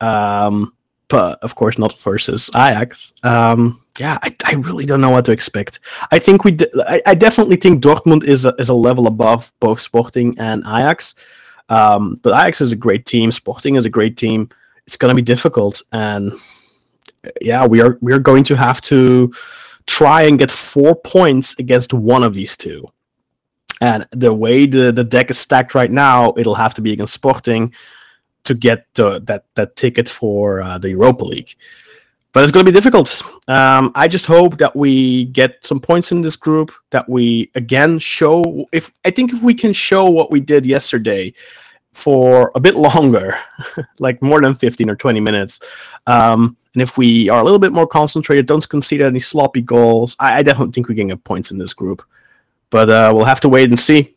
[0.00, 0.72] Um,
[1.08, 3.12] but of course, not versus Ajax.
[3.22, 5.80] Um, yeah, I, I really don't know what to expect.
[6.10, 10.62] I think we—I definitely think Dortmund is a, is a level above both Sporting and
[10.66, 11.14] Ajax.
[11.68, 13.30] Um, but Ajax is a great team.
[13.30, 14.48] Sporting is a great team.
[14.86, 16.32] It's going to be difficult, and
[17.40, 19.32] yeah, we are we are going to have to
[19.86, 22.86] try and get four points against one of these two.
[23.80, 27.14] And the way the, the deck is stacked right now, it'll have to be against
[27.14, 27.72] Sporting
[28.46, 31.54] to get the, that that ticket for uh, the Europa League.
[32.32, 33.22] But it's going to be difficult.
[33.48, 36.70] Um, I just hope that we get some points in this group.
[36.90, 41.32] That we again show if I think if we can show what we did yesterday
[41.92, 43.34] for a bit longer,
[43.98, 45.60] like more than fifteen or twenty minutes,
[46.06, 50.14] um, and if we are a little bit more concentrated, don't concede any sloppy goals,
[50.20, 52.02] I, I definitely think we can get points in this group.
[52.68, 54.15] But uh, we'll have to wait and see.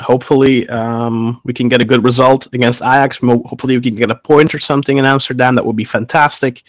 [0.00, 3.18] Hopefully, um, we can get a good result against Ajax.
[3.18, 5.54] Hopefully, we can get a point or something in Amsterdam.
[5.54, 6.62] That would be fantastic.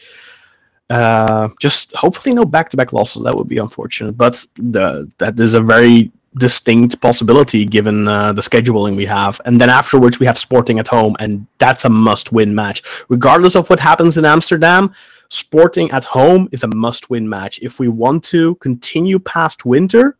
[0.90, 3.24] Uh, just hopefully no back-to-back losses.
[3.24, 8.42] That would be unfortunate, but the, that is a very distinct possibility given uh, the
[8.42, 9.42] scheduling we have.
[9.44, 13.70] And then afterwards, we have Sporting at home, and that's a must-win match, regardless of
[13.70, 14.94] what happens in Amsterdam.
[15.30, 17.60] Sporting at home is a must win match.
[17.62, 20.16] If we want to continue past winter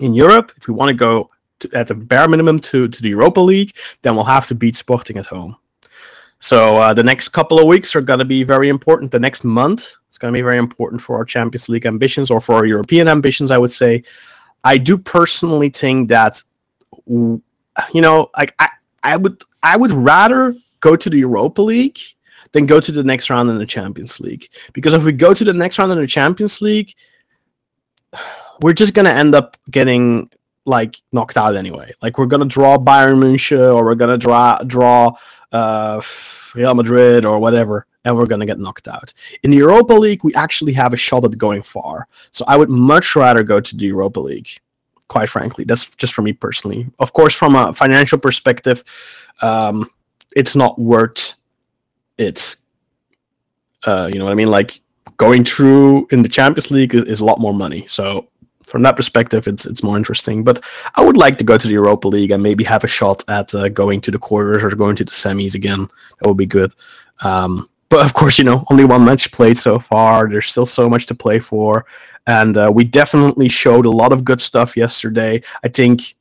[0.00, 1.28] in Europe, if we want to go
[1.60, 4.76] to, at the bare minimum to, to the Europa League, then we'll have to beat
[4.76, 5.56] Sporting at home.
[6.40, 9.10] So uh, the next couple of weeks are going to be very important.
[9.10, 12.40] The next month is going to be very important for our Champions League ambitions or
[12.40, 14.02] for our European ambitions, I would say.
[14.62, 16.42] I do personally think that,
[17.06, 17.40] you
[17.94, 18.68] know, like I,
[19.02, 21.98] I would, I would rather go to the Europa League
[22.54, 24.48] then go to the next round in the Champions League.
[24.72, 26.94] Because if we go to the next round in the Champions League,
[28.62, 30.30] we're just gonna end up getting
[30.66, 31.92] like knocked out anyway.
[32.02, 35.12] Like we're gonna draw Bayern Munich or we're gonna draw draw
[35.52, 36.00] uh,
[36.54, 39.12] Real Madrid or whatever, and we're gonna get knocked out.
[39.42, 42.08] In the Europa League, we actually have a shot at going far.
[42.32, 44.48] So I would much rather go to the Europa League.
[45.08, 46.86] Quite frankly, that's just for me personally.
[46.98, 48.82] Of course, from a financial perspective,
[49.42, 49.88] um,
[50.34, 51.34] it's not worth
[52.18, 52.56] it's
[53.86, 54.50] uh, you know what I mean?
[54.50, 54.80] Like
[55.16, 57.86] going through in the Champions League is, is, a lot more money.
[57.86, 58.28] So
[58.74, 60.42] from that perspective, it's it's more interesting.
[60.42, 60.64] But
[60.96, 63.54] I would like to go to the Europa League and maybe have a shot at
[63.54, 65.86] uh, going to the quarters or going to the semis again.
[66.18, 66.74] That would be good.
[67.20, 70.28] Um, but of course, you know, only one match played so far.
[70.28, 71.86] There's still so much to play for,
[72.26, 75.40] and uh, we definitely showed a lot of good stuff yesterday.
[75.62, 76.16] I think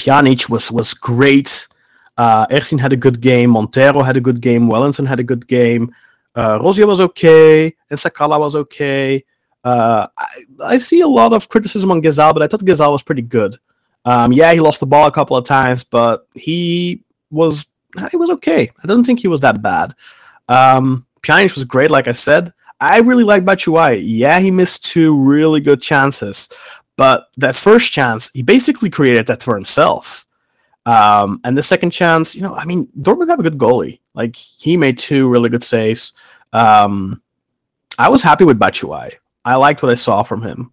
[0.00, 1.68] Pjanic was was great.
[2.16, 3.50] Uh, Ersin had a good game.
[3.50, 4.68] Montero had a good game.
[4.68, 5.94] Wellington had a good game.
[6.34, 9.22] Uh, Rosier was okay, and N'Sakala was okay.
[9.64, 10.26] Uh, I,
[10.64, 13.56] I see a lot of criticism on Ghezzal, but I thought Ghezzal was pretty good.
[14.04, 17.66] Um, yeah, he lost the ball a couple of times, but he was
[18.10, 18.70] he was okay.
[18.82, 19.94] I don't think he was that bad.
[20.48, 22.52] Um, Pjanic was great, like I said.
[22.80, 24.02] I really like Batshuayi.
[24.04, 26.48] Yeah, he missed two really good chances,
[26.96, 30.26] but that first chance, he basically created that for himself.
[30.86, 34.00] Um, and the second chance, you know, I mean, Dortmund have a good goalie.
[34.14, 36.12] Like he made two really good saves.
[36.52, 37.20] Um,
[37.98, 39.14] I was happy with Batshuayi.
[39.48, 40.72] I liked what I saw from him.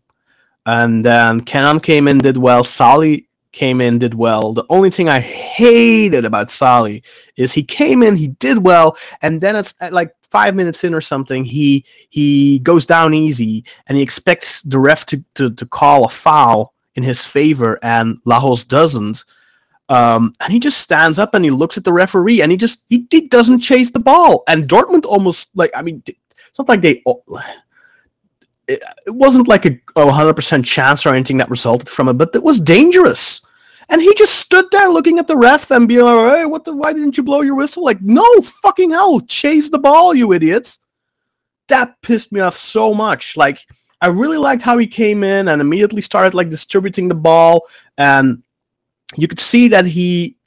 [0.65, 2.63] And then Kenan came in, did well.
[2.63, 4.53] Salih came in, did well.
[4.53, 7.01] The only thing I hated about Salih
[7.37, 10.93] is he came in, he did well, and then at, at like five minutes in
[10.93, 15.65] or something, he he goes down easy and he expects the ref to, to, to
[15.65, 19.23] call a foul in his favor, and Lajos doesn't.
[19.87, 22.83] Um, and he just stands up and he looks at the referee and he just
[22.89, 24.43] he, he doesn't chase the ball.
[24.47, 27.03] And Dortmund almost like I mean, it's not like they
[28.67, 32.43] it, it wasn't like a 100% chance or anything that resulted from it, but it
[32.43, 33.41] was dangerous.
[33.89, 36.75] And he just stood there looking at the ref and being like, hey, what the,
[36.75, 37.83] why didn't you blow your whistle?
[37.83, 38.25] Like, no
[38.61, 40.79] fucking hell, chase the ball, you idiots.
[41.67, 43.37] That pissed me off so much.
[43.37, 43.65] Like,
[44.01, 47.67] I really liked how he came in and immediately started like distributing the ball.
[47.97, 48.43] And
[49.15, 50.37] you could see that he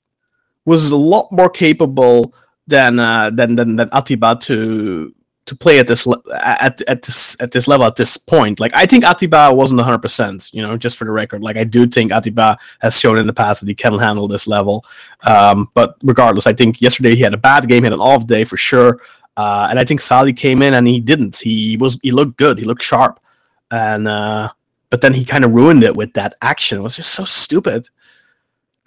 [0.65, 2.35] was a lot more capable
[2.67, 5.15] than uh, than than, than Atiba to
[5.49, 8.61] to play at this le- at at this at this level at this point.
[8.61, 9.99] Like I think Atiba wasn't 100.
[9.99, 13.27] percent You know, just for the record, like I do think Atiba has shown in
[13.27, 14.85] the past that he can handle this level.
[15.23, 18.27] Um, but regardless, I think yesterday he had a bad game, he had an off
[18.27, 19.01] day for sure.
[19.37, 21.37] Uh, and I think Salih came in and he didn't.
[21.37, 22.59] He was he looked good.
[22.59, 23.21] He looked sharp,
[23.71, 24.51] and uh,
[24.91, 26.79] but then he kind of ruined it with that action.
[26.79, 27.89] It was just so stupid,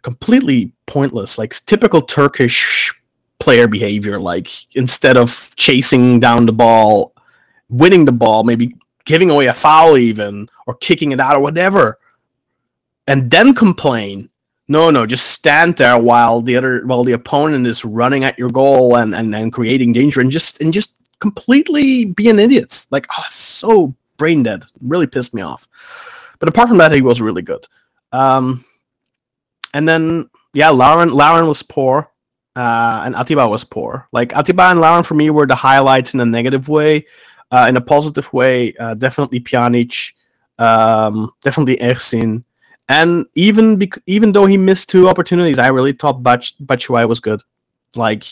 [0.04, 1.38] completely pointless.
[1.38, 2.94] Like typical Turkish
[3.42, 4.18] player behavior.
[4.20, 7.14] Like instead of chasing down the ball,
[7.70, 12.00] winning the ball, maybe giving away a foul even or kicking it out or whatever,
[13.08, 14.30] and then complain.
[14.68, 18.50] No, no, just stand there while the other while the opponent is running at your
[18.50, 22.86] goal and and, and creating danger and just and just completely be an idiot.
[22.90, 24.64] Like oh, so brain dead.
[24.82, 25.68] Really pissed me off.
[26.40, 27.68] But apart from that, he was really good.
[28.14, 28.64] Um,
[29.74, 32.11] and then yeah, Larin Larin was poor
[32.56, 34.08] uh, and Atiba was poor.
[34.12, 37.06] Like Atiba and Larin for me were the highlights in a negative way.
[37.52, 40.14] Uh, in a positive way, uh, definitely Pjanic,
[40.58, 42.46] um, definitely Ersin,
[42.88, 46.44] and even bec- even though he missed two opportunities, I really thought Bach-
[47.08, 47.42] was good.
[47.96, 48.26] Like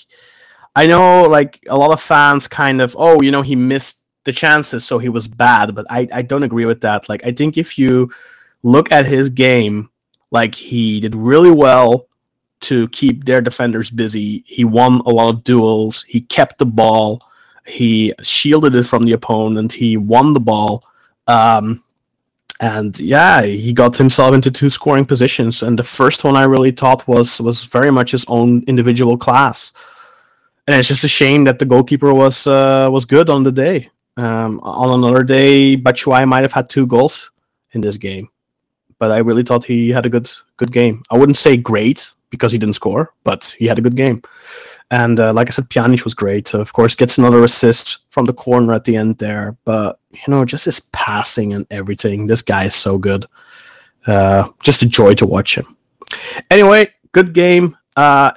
[0.76, 4.32] I know, like a lot of fans kind of, oh, you know, he missed the
[4.32, 5.76] chances, so he was bad.
[5.76, 7.10] But I I don't agree with that.
[7.10, 8.12] Like I think if you
[8.64, 9.90] look at his game,
[10.32, 12.09] like he did really well
[12.62, 14.44] to keep their defenders busy.
[14.46, 16.04] He won a lot of duels.
[16.04, 17.22] He kept the ball.
[17.66, 19.72] He shielded it from the opponent.
[19.72, 20.84] He won the ball.
[21.28, 21.84] Um,
[22.62, 25.64] and yeah, he got himself into two scoring positions.
[25.64, 29.72] And the first one I really thought was was very much his own individual class.
[30.68, 33.90] And it's just a shame that the goalkeeper was uh, was good on the day.
[34.18, 37.32] Um, on another day, Batshuayi might have had two goals
[37.72, 38.28] in this game,
[38.98, 41.04] but I really thought he had a good good game.
[41.10, 44.22] I wouldn't say great because he didn't score, but he had a good game.
[44.92, 46.54] And uh, like I said, Pjanic was great.
[46.54, 49.56] of course, gets another assist from the corner at the end there.
[49.64, 52.26] But you know, just his passing and everything.
[52.26, 53.26] This guy is so good.
[54.08, 55.78] Uh, just a joy to watch him.
[56.50, 57.78] Anyway, good game.
[57.96, 58.32] Uh,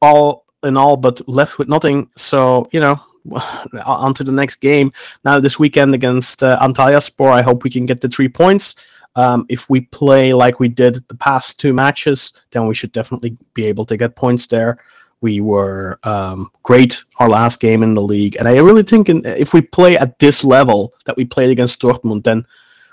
[0.00, 2.08] all in all, but left with nothing.
[2.16, 2.98] So you know,
[3.84, 4.92] on to the next game.
[5.24, 8.76] Now this weekend against uh, Antalyaspor, I hope we can get the three points.
[9.18, 13.36] Um, if we play like we did the past two matches, then we should definitely
[13.52, 14.78] be able to get points there.
[15.20, 19.26] We were um, great our last game in the league, and I really think in,
[19.26, 22.46] if we play at this level that we played against Dortmund, then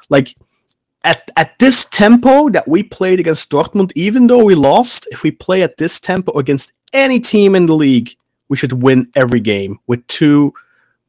[0.09, 0.36] like
[1.03, 5.30] at at this tempo that we played against Dortmund, even though we lost, if we
[5.30, 8.15] play at this tempo against any team in the league,
[8.49, 10.51] we should win every game with two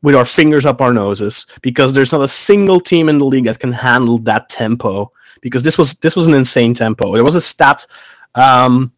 [0.03, 3.44] with our fingers up our noses because there's not a single team in the league
[3.44, 7.12] that can handle that tempo because this was this was an insane tempo.
[7.14, 7.86] There was a stat
[8.34, 8.92] um,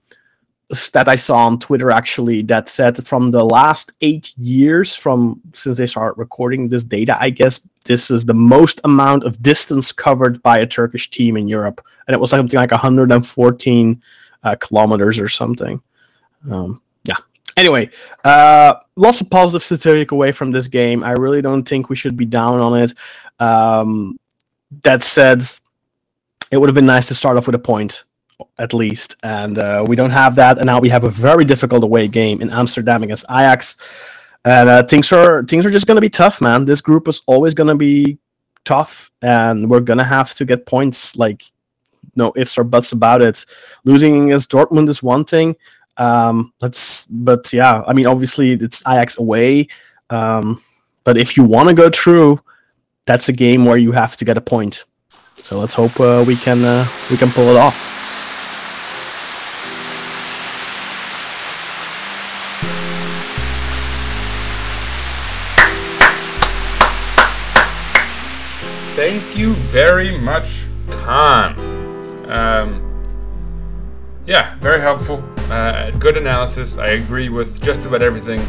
[0.73, 5.79] stat I saw on Twitter actually that said from the last eight years from since
[5.79, 10.43] they started recording this data, I guess this is the most amount of distance covered
[10.43, 14.03] by a Turkish team in Europe, and it was something like 114
[14.43, 15.81] uh, kilometers or something.
[16.51, 16.83] Um,
[17.59, 17.91] Anyway,
[18.23, 21.03] uh, lots of positives to take away from this game.
[21.03, 22.95] I really don't think we should be down on it.
[23.41, 24.17] Um,
[24.85, 25.43] that said,
[26.53, 28.05] it would have been nice to start off with a point
[28.59, 30.59] at least, and uh, we don't have that.
[30.59, 33.77] And now we have a very difficult away game in Amsterdam against Ajax,
[34.45, 36.65] and uh, things are things are just going to be tough, man.
[36.65, 38.19] This group is always going to be
[38.65, 41.17] tough, and we're going to have to get points.
[41.17, 41.43] Like
[42.15, 43.45] no ifs or buts about it.
[43.85, 45.57] Losing against Dortmund is one thing.
[45.99, 49.69] Um, let's, but yeah, I mean, obviously it's Ajax away.
[50.11, 50.63] Um,
[51.05, 52.41] but if you want to go through,
[53.07, 54.85] that's a game where you have to get a point.
[55.39, 57.75] So let's hope uh, we can uh, we can pull it off.
[68.95, 71.57] Thank you very much, Kaan.
[72.29, 72.85] Um,
[74.27, 75.23] yeah, very helpful.
[75.51, 76.77] Uh, good analysis.
[76.77, 78.41] I agree with just about everything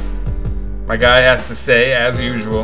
[0.85, 2.61] my guy has to say, as usual.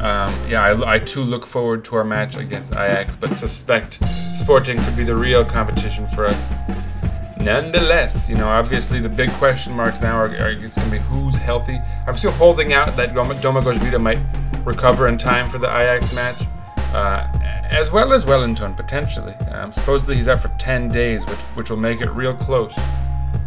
[0.00, 3.98] Um, yeah, I, I, too look forward to our match against Ajax, but suspect
[4.36, 6.40] Sporting could be the real competition for us.
[7.40, 11.02] Nonetheless, you know, obviously the big question marks now are, are it's going to be
[11.02, 11.80] who's healthy.
[12.06, 14.20] I'm still holding out that Domagoj Vida might
[14.64, 16.42] recover in time for the Ajax match,
[16.94, 17.28] uh,
[17.70, 19.34] as well as Wellington potentially.
[19.50, 22.78] Um, supposedly he's out for 10 days, which which will make it real close.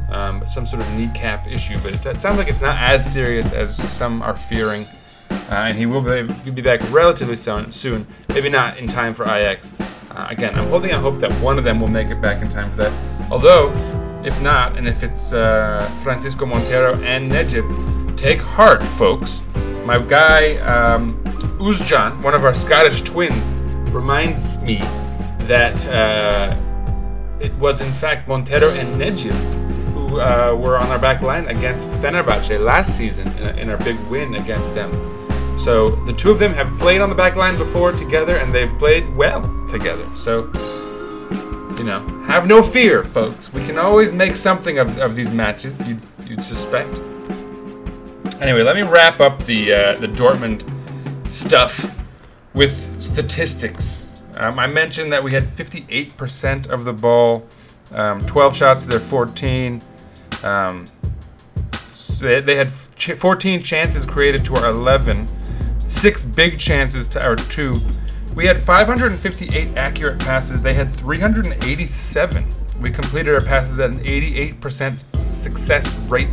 [0.10, 3.54] Um, some sort of kneecap issue, but it, it, sounds like it's not as serious
[3.54, 4.86] as some are fearing.
[5.30, 9.24] Uh, and he will be, be, back relatively soon, soon, maybe not in time for
[9.24, 9.72] Ajax.
[10.12, 12.50] Uh, again, I'm holding out hope that one of them will make it back in
[12.50, 13.32] time for that.
[13.32, 13.72] Although,
[14.26, 19.42] if not, and if it's uh, Francisco Montero and Necip, take heart, folks.
[19.86, 21.22] My guy um,
[21.62, 23.54] Uzjan, one of our Scottish twins,
[23.94, 24.78] reminds me
[25.48, 26.58] that uh,
[27.40, 29.32] it was in fact Montero and Necip
[29.94, 33.78] who uh, were on our back line against Fenerbahce last season in, a, in our
[33.78, 34.92] big win against them.
[35.60, 38.76] So the two of them have played on the back line before together, and they've
[38.80, 40.08] played well together.
[40.16, 40.52] So
[41.78, 43.54] you know, have no fear, folks.
[43.54, 45.80] We can always make something of, of these matches.
[45.88, 46.90] You'd, you'd suspect.
[48.42, 50.71] Anyway, let me wrap up the uh, the Dortmund
[51.32, 51.90] stuff
[52.54, 54.08] with statistics.
[54.36, 57.48] Um, I mentioned that we had 58% of the ball,
[57.92, 59.82] um, 12 shots to their 14.
[60.44, 60.86] Um,
[61.92, 65.28] so they, they, had 14 chances created to our 11,
[65.80, 67.80] six big chances to our two.
[68.36, 70.62] We had 558 accurate passes.
[70.62, 72.46] They had 387.
[72.80, 76.30] We completed our passes at an 88% success rate.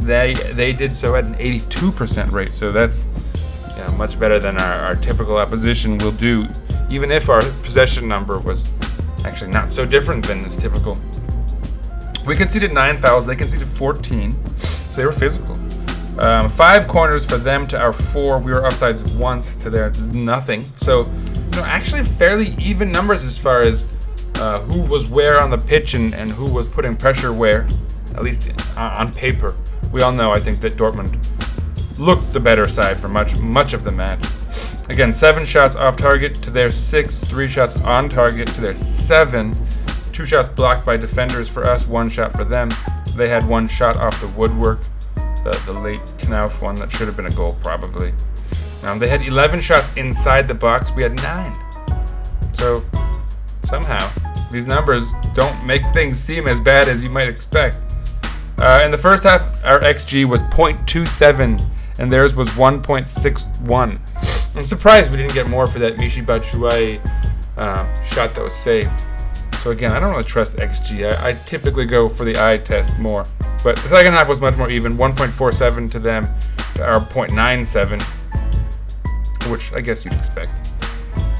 [0.00, 2.52] They they did so at an 82% rate.
[2.52, 3.06] So that's
[3.96, 6.46] much better than our, our typical opposition will do,
[6.90, 8.74] even if our possession number was
[9.24, 10.98] actually not so different than this typical.
[12.26, 15.58] We conceded nine fouls, they conceded 14, so they were physical.
[16.18, 18.38] Um, five corners for them to our four.
[18.38, 20.66] We were offsides once to their nothing.
[20.76, 23.86] So, you know, actually fairly even numbers as far as
[24.34, 27.66] uh, who was where on the pitch and, and who was putting pressure where,
[28.14, 29.56] at least on paper.
[29.92, 31.26] We all know, I think, that Dortmund
[32.00, 34.26] looked the better side for much much of the match.
[34.88, 39.54] Again, seven shots off target to their six, three shots on target to their seven,
[40.12, 42.70] two shots blocked by defenders for us, one shot for them.
[43.14, 44.80] They had one shot off the woodwork,
[45.14, 48.14] the, the late Knauff one that should have been a goal probably.
[48.82, 50.90] Um, they had 11 shots inside the box.
[50.92, 51.54] We had nine.
[52.54, 52.82] So
[53.64, 54.10] somehow
[54.50, 57.76] these numbers don't make things seem as bad as you might expect.
[58.58, 61.62] Uh, in the first half, our xG was 0.27
[62.00, 63.98] and theirs was 1.61.
[64.56, 66.98] I'm surprised we didn't get more for that Batshuayi
[67.58, 68.90] uh, shot that was saved.
[69.62, 71.14] So again, I don't really trust XG.
[71.14, 73.26] I, I, typically go for the eye test more.
[73.62, 76.26] But the second half was much more even, 1.47 to them
[76.76, 78.00] to our 0.97,
[79.50, 80.52] which I guess you'd expect.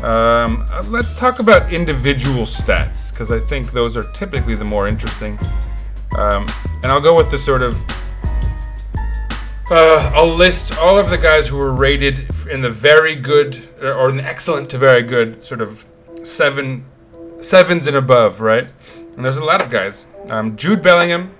[0.04, 4.86] Um, uh, let's talk about individual stats because I think those are typically the more
[4.86, 5.38] interesting.
[6.18, 6.46] Um,
[6.82, 7.74] and I'll go with the sort of
[9.70, 14.08] uh, I'll list all of the guys who were rated in the very good or
[14.08, 15.86] an excellent to very good sort of
[16.22, 16.84] seven
[17.40, 18.68] sevens and above, right?
[19.16, 20.06] And there's a lot of guys.
[20.28, 21.32] Um, Jude Bellingham,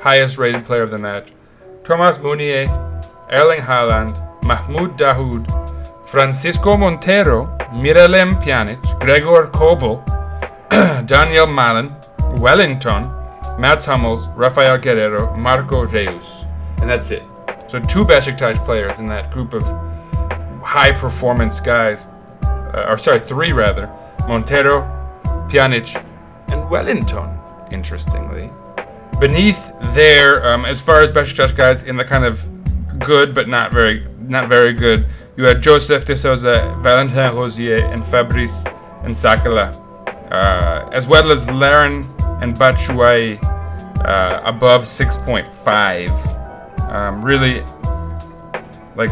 [0.00, 1.32] highest rated player of the match.
[1.84, 2.66] Thomas Meunier,
[3.30, 4.12] Erling Haaland,
[4.44, 10.04] Mahmoud Dahoud, Francisco Montero, Miralem Pjanic, Gregor Kobel,
[11.06, 13.04] Donyell Malen, Wellington,
[13.58, 16.44] Mats Hummels, Raphaël Guerreiro, Marco Reus.
[16.78, 17.22] And that's it.
[17.72, 19.62] So two Besiktas players in that group of
[20.62, 22.04] high performance guys,
[22.42, 23.90] uh, or sorry, three rather,
[24.28, 24.82] Montero,
[25.48, 25.96] Pjanic,
[26.48, 27.30] and Wellington.
[27.70, 28.50] Interestingly,
[29.18, 32.46] beneath there, um, as far as Besiktas guys in the kind of
[32.98, 35.06] good but not very not very good,
[35.38, 38.64] you had Josef De Souza, Valentin Rosier, and Fabrice
[39.02, 39.74] N'Sakala.
[40.30, 42.04] uh, as well as Larin
[42.42, 43.42] and Batshuayi
[44.04, 46.41] uh, above 6.5.
[46.92, 47.64] Um, really,
[48.96, 49.10] like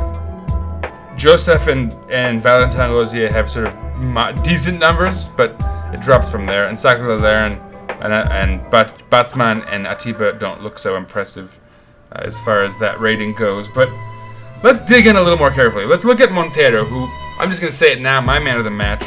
[1.16, 5.56] Josef and, and Valentin Rosier have sort of mo- decent numbers, but
[5.94, 6.66] it drops from there.
[6.66, 7.54] And N'Sakala Larin
[8.02, 11.58] and, uh, and Bat- Batsman and Atiba don't look so impressive
[12.12, 13.70] uh, as far as that rating goes.
[13.70, 13.88] But
[14.62, 15.86] let's dig in a little more carefully.
[15.86, 17.08] Let's look at Montero, who
[17.38, 19.04] I'm just going to say it now, my man of the match.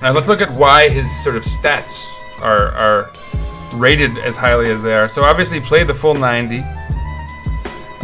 [0.00, 2.10] Now let's look at why his sort of stats
[2.42, 3.10] are are
[3.74, 5.10] rated as highly as they are.
[5.10, 6.64] So obviously played the full 90.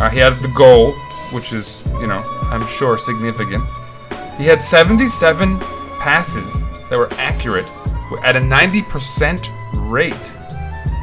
[0.01, 0.93] Uh, he had the goal,
[1.33, 3.65] which is you know I'm sure significant.
[4.39, 5.59] He had 77
[5.99, 6.53] passes
[6.89, 7.71] that were accurate
[8.25, 10.15] at a 90% rate.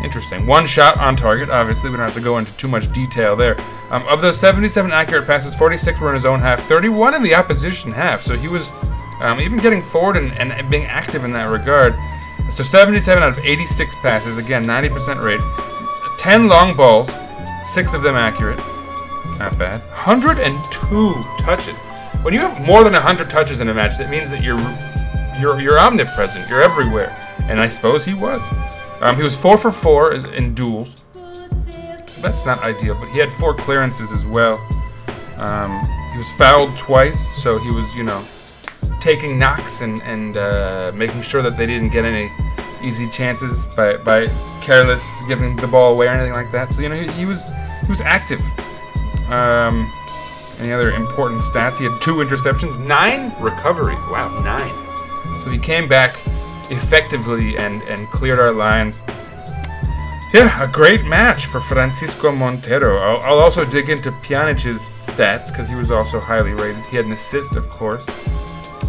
[0.03, 0.45] Interesting.
[0.45, 1.49] One shot on target.
[1.49, 3.55] Obviously, we don't have to go into too much detail there.
[3.89, 7.33] Um, of those 77 accurate passes, 46 were in his own half, 31 in the
[7.33, 8.21] opposition half.
[8.21, 8.69] So he was
[9.21, 11.95] um, even getting forward and, and being active in that regard.
[12.51, 15.41] So 77 out of 86 passes, again 90% rate.
[16.19, 17.09] 10 long balls,
[17.63, 18.59] six of them accurate.
[19.39, 19.81] Not bad.
[20.05, 21.77] 102 touches.
[22.23, 24.59] When you have more than 100 touches in a match, that means that you're
[25.39, 26.49] you're you're omnipresent.
[26.49, 28.41] You're everywhere, and I suppose he was.
[29.01, 31.03] Um, he was four for four in duels.
[32.21, 34.57] That's not ideal, but he had four clearances as well.
[35.37, 38.23] Um, he was fouled twice, so he was you know
[38.99, 42.31] taking knocks and and uh, making sure that they didn't get any
[42.81, 44.27] easy chances by by
[44.61, 46.71] careless giving the ball away or anything like that.
[46.71, 47.45] So you know he, he was
[47.83, 48.41] he was active.
[49.31, 49.91] Um,
[50.59, 51.77] any other important stats?
[51.77, 54.03] He had two interceptions, nine recoveries.
[54.07, 54.73] Wow, nine.
[55.43, 56.17] So he came back
[56.69, 59.01] effectively and, and cleared our lines.
[60.33, 62.97] Yeah, a great match for Francisco Montero.
[62.97, 66.83] I'll, I'll also dig into Pjanic's stats because he was also highly rated.
[66.85, 68.05] He had an assist, of course.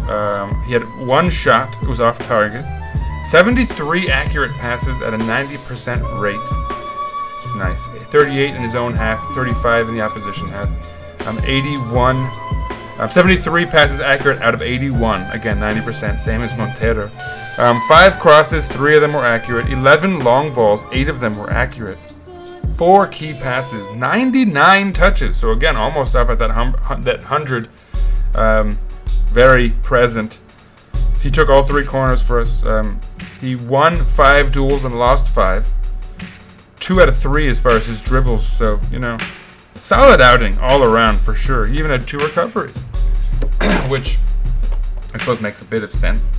[0.09, 2.65] Um, he had one shot, it was off target.
[3.25, 6.68] 73 accurate passes at a 90% rate.
[7.59, 7.85] Nice.
[7.87, 10.69] 38 in his own half, 35 in the opposition half.
[11.27, 12.15] Um, 81,
[12.97, 15.23] um, 73 passes accurate out of 81.
[15.31, 17.11] Again, 90%, same as Montero.
[17.57, 19.69] Um, five crosses, three of them were accurate.
[19.69, 21.97] 11 long balls, eight of them were accurate.
[22.77, 25.35] Four key passes, 99 touches.
[25.35, 27.67] So again, almost up at that hum- that hundred.
[28.35, 28.77] Um,
[29.27, 30.39] very present.
[31.21, 32.65] He took all three corners for us.
[32.65, 33.01] Um,
[33.41, 35.67] he won five duels and lost five.
[36.89, 38.47] Two out of three as far as his dribbles.
[38.47, 39.19] So you know,
[39.75, 41.67] solid outing all around for sure.
[41.67, 42.75] He even had two recoveries,
[43.89, 44.17] which
[45.13, 46.31] I suppose makes a bit of sense.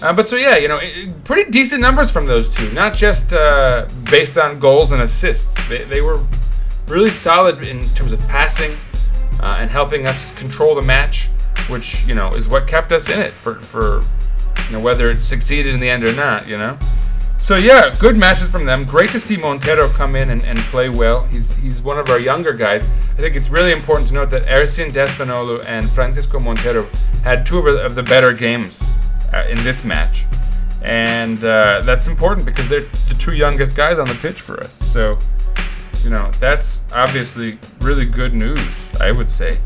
[0.00, 0.80] Uh, but so yeah, you know,
[1.24, 2.72] pretty decent numbers from those two.
[2.72, 5.54] Not just uh, based on goals and assists.
[5.68, 6.24] They, they were
[6.88, 8.78] really solid in terms of passing
[9.40, 11.28] uh, and helping us control the match,
[11.68, 14.02] which you know is what kept us in it for for
[14.68, 16.48] you know whether it succeeded in the end or not.
[16.48, 16.78] You know.
[17.46, 18.84] So yeah, good matches from them.
[18.84, 21.22] Great to see Montero come in and, and play well.
[21.26, 22.82] He's he's one of our younger guys.
[22.82, 26.88] I think it's really important to note that Ersin Destanoğlu and Francisco Montero
[27.22, 28.82] had two of the- better games
[29.32, 30.24] uh, in this match,
[30.82, 34.76] and uh, that's important because they're the two youngest guys on the pitch for us.
[34.82, 35.16] So
[36.02, 38.74] you know that's obviously really good news.
[39.00, 39.56] I would say.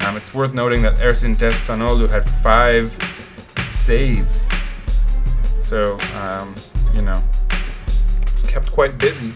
[0.00, 2.92] Um, it's worth noting that Ersin Destanoğlu had five
[3.64, 4.50] saves.
[5.60, 6.54] So, um,
[6.94, 7.22] you know,
[8.32, 9.32] was kept quite busy.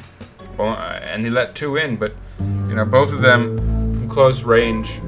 [0.57, 4.43] Well, uh, and he let two in, but, you know, both of them from close
[4.43, 5.01] range,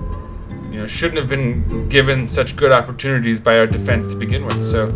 [0.71, 4.63] you know, shouldn't have been given such good opportunities by our defense to begin with.
[4.63, 4.87] So,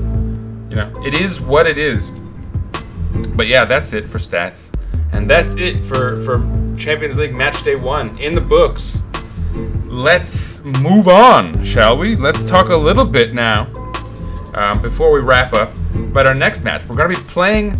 [0.68, 2.10] you know, it is what it is.
[3.34, 4.70] But yeah, that's it for stats.
[5.12, 6.38] And that's it for, for
[6.76, 9.02] Champions League Match Day 1 in the books.
[9.86, 12.16] Let's move on, shall we?
[12.16, 13.79] Let's talk a little bit now
[14.54, 16.82] um, before we wrap up about our next match.
[16.88, 17.72] We're going to be playing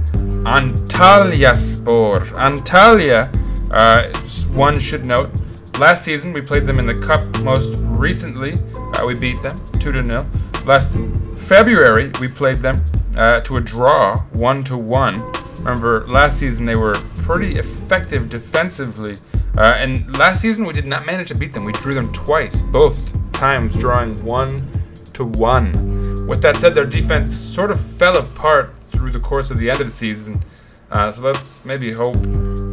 [0.44, 2.20] Antalya Spor.
[2.36, 3.28] Antalya,
[3.70, 4.08] uh,
[4.54, 5.30] one should note,
[5.78, 8.54] last season we played them in the cup most recently.
[8.74, 10.26] Uh, we beat them 2 to 0.
[10.64, 10.96] Last
[11.36, 12.76] February we played them
[13.16, 15.32] uh, to a draw 1 to 1.
[15.58, 19.16] Remember, last season they were pretty effective defensively.
[19.56, 21.64] Uh, and last season we did not manage to beat them.
[21.64, 23.00] We drew them twice, both
[23.32, 25.89] times drawing 1 to 1.
[26.26, 29.80] With that said, their defense sort of fell apart through the course of the end
[29.80, 30.44] of the season.
[30.90, 32.16] Uh, so let's maybe hope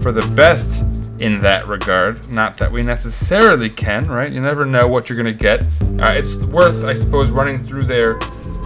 [0.01, 0.83] for the best
[1.19, 2.29] in that regard.
[2.29, 4.31] Not that we necessarily can, right?
[4.31, 5.61] You never know what you're going to get.
[6.01, 8.19] Uh, it's worth, I suppose, running through their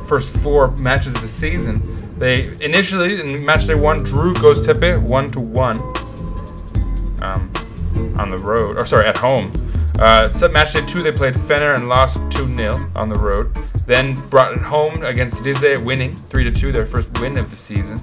[0.08, 1.96] first four matches of the season.
[2.20, 5.78] They initially, in match day one, drew Göztepe 1 to 1
[7.24, 7.52] um,
[8.18, 9.52] on the road, or sorry, at home.
[10.00, 13.52] Uh, so match day two, they played Fener and lost 2 0 on the road.
[13.86, 17.56] Then brought it home against Rize, winning 3 to 2, their first win of the
[17.56, 18.00] season.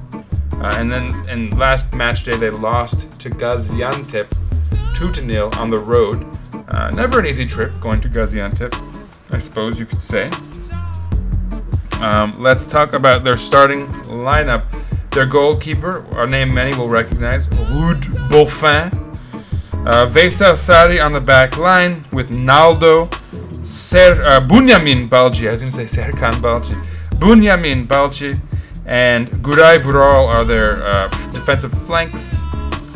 [0.60, 5.70] Uh, and then in last match day, they lost to Gaziantep 2 to 0 on
[5.70, 6.26] the road.
[6.68, 8.74] Uh, never an easy trip going to Gaziantep,
[9.30, 10.30] I suppose you could say.
[12.00, 14.64] Um, let's talk about their starting lineup.
[15.12, 18.92] Their goalkeeper, a name many will recognize, Ruud Boffin.
[19.86, 23.06] Uh, Sari on the back line with Naldo,
[23.68, 26.74] Ser, uh, Bunyamin Balci, I was going to say Serkan Balci,
[27.20, 28.40] Bunyamin Balci,
[28.86, 32.34] and Guray Vural are their uh, defensive flanks.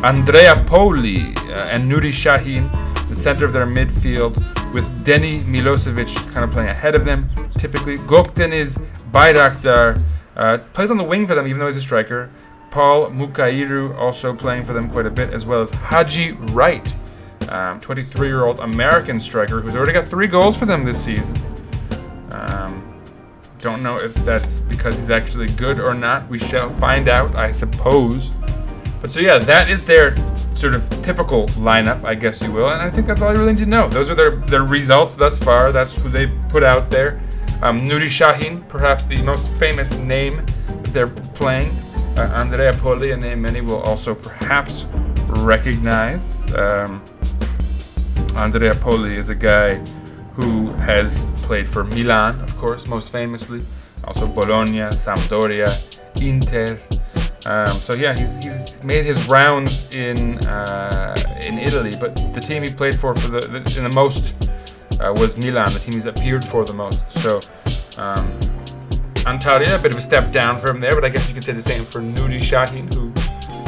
[0.03, 2.71] Andrea Poli uh, and Nuri Shahin,
[3.07, 4.37] the center of their midfield,
[4.73, 7.29] with Deni Milosevic kind of playing ahead of them.
[7.59, 8.81] Typically, Gökdeniz
[9.13, 10.03] Bayraktar
[10.37, 12.31] uh, plays on the wing for them, even though he's a striker.
[12.71, 16.95] Paul Mukairu also playing for them quite a bit, as well as Haji Wright,
[17.81, 21.37] 23 year old American striker who's already got three goals for them this season.
[22.31, 22.99] Um,
[23.59, 26.29] don't know if that's because he's actually good or not.
[26.29, 28.31] We shall find out, I suppose.
[29.01, 30.17] But so yeah, that is their
[30.55, 33.53] sort of typical lineup, I guess you will, and I think that's all you really
[33.53, 33.89] need to know.
[33.89, 35.73] Those are their their results thus far.
[35.73, 37.21] That's who they put out there.
[37.63, 40.45] Um, Nuri Shahin, perhaps the most famous name
[40.83, 41.71] that they're playing.
[42.17, 44.87] Uh, Andrea Poli, a name many will also perhaps
[45.29, 46.53] recognize.
[46.55, 47.03] Um,
[48.37, 49.77] Andrea Poli is a guy
[50.35, 53.63] who has played for Milan, of course, most famously.
[54.05, 55.79] Also Bologna, Sampdoria,
[56.21, 56.81] Inter.
[57.45, 61.15] Um, so yeah, he's, he's made his rounds in uh,
[61.45, 64.35] in Italy, but the team he played for for the, the in the most
[65.01, 67.11] uh, was Milan, the team he's appeared for the most.
[67.11, 67.37] So
[67.99, 68.33] um,
[69.25, 71.45] Antalya, a bit of a step down for him there, but I guess you could
[71.45, 73.12] say the same for Nuri Shahin, who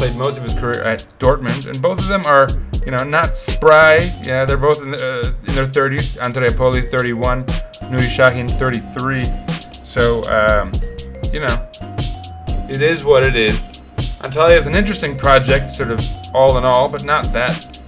[0.04, 2.46] played most of his career at Dortmund, and both of them are
[2.84, 4.12] you know not spry.
[4.22, 6.22] Yeah, they're both in, the, uh, in their 30s.
[6.22, 7.44] Andrea Poli 31,
[7.84, 9.24] Nuri Shahin 33.
[9.82, 10.72] So um,
[11.32, 11.68] you know
[12.68, 13.80] it is what it is.
[14.20, 16.00] Antalya is an interesting project, sort of
[16.34, 17.80] all in all, but not that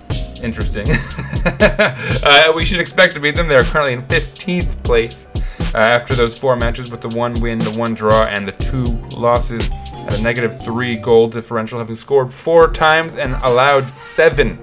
[0.43, 0.87] interesting.
[1.45, 3.47] uh, we should expect to beat them.
[3.47, 5.29] They're currently in 15th place
[5.75, 8.85] uh, after those four matches with the one win, the one draw, and the two
[9.19, 9.69] losses
[10.07, 14.59] at a negative three goal differential, having scored four times and allowed seven.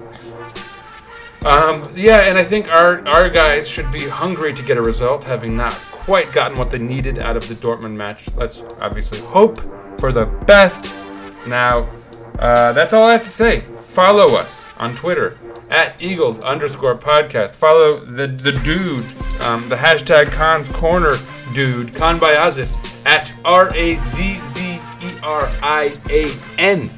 [1.44, 5.24] Um, yeah, and I think our, our guys should be hungry to get a result,
[5.24, 8.28] having not quite gotten what they needed out of the Dortmund match.
[8.34, 9.60] Let's obviously hope
[10.00, 10.94] for the best.
[11.46, 11.90] Now,
[12.38, 13.60] uh, that's all I have to say.
[13.80, 15.38] Follow us on Twitter
[15.70, 17.56] at Eagles underscore podcast.
[17.56, 19.04] Follow the the dude,
[19.42, 21.16] um, the hashtag Kaans Corner
[21.52, 22.68] dude, Kaan Bayazit
[23.06, 24.73] at R A Z Z
[25.24, 26.90] R I A N,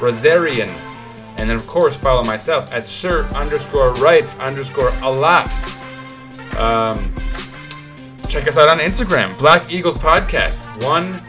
[0.00, 0.68] Razzerian.
[1.38, 5.46] And then, of course, follow myself at Sir underscore Writes underscore a lot.
[6.56, 7.14] Um,
[8.28, 10.58] check us out on Instagram, Black Eagles Podcast.
[10.84, 11.22] One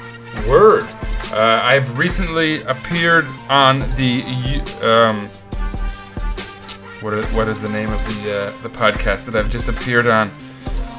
[0.47, 0.87] word.
[1.31, 4.23] Uh, I've recently appeared on the
[4.81, 5.29] um,
[7.01, 10.07] what is, what is the name of the uh, the podcast that I've just appeared
[10.07, 10.29] on?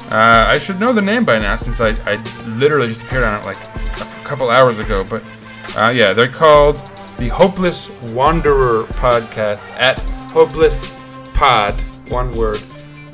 [0.09, 2.15] Uh, I should know the name by now since I, I
[2.47, 5.03] literally just appeared on it like a couple hours ago.
[5.03, 5.21] But
[5.77, 6.75] uh, yeah, they're called
[7.17, 9.99] the Hopeless Wanderer Podcast at
[10.31, 10.95] Hopeless
[11.33, 12.61] Pod, one word.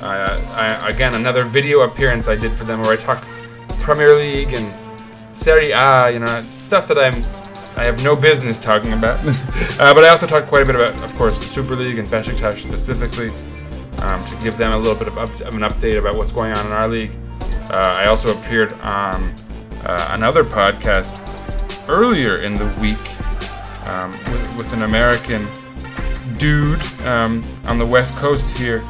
[0.00, 3.26] Uh, I, again, another video appearance I did for them where I talk
[3.80, 4.72] Premier League and
[5.36, 7.24] Serie A, you know, stuff that I'm
[7.78, 9.20] I have no business talking about.
[9.78, 12.08] uh, but I also talk quite a bit about, of course, the Super League and
[12.08, 13.30] Besiktas specifically,
[13.98, 16.52] um, to give them a little bit of, up, of, an update about what's going
[16.52, 17.16] on in our league.
[17.70, 19.32] Uh, I also appeared on
[19.84, 21.24] uh, another podcast
[21.88, 22.98] earlier in the week
[23.86, 25.46] um, with, with, an American
[26.36, 28.82] dude um, on the West Coast here.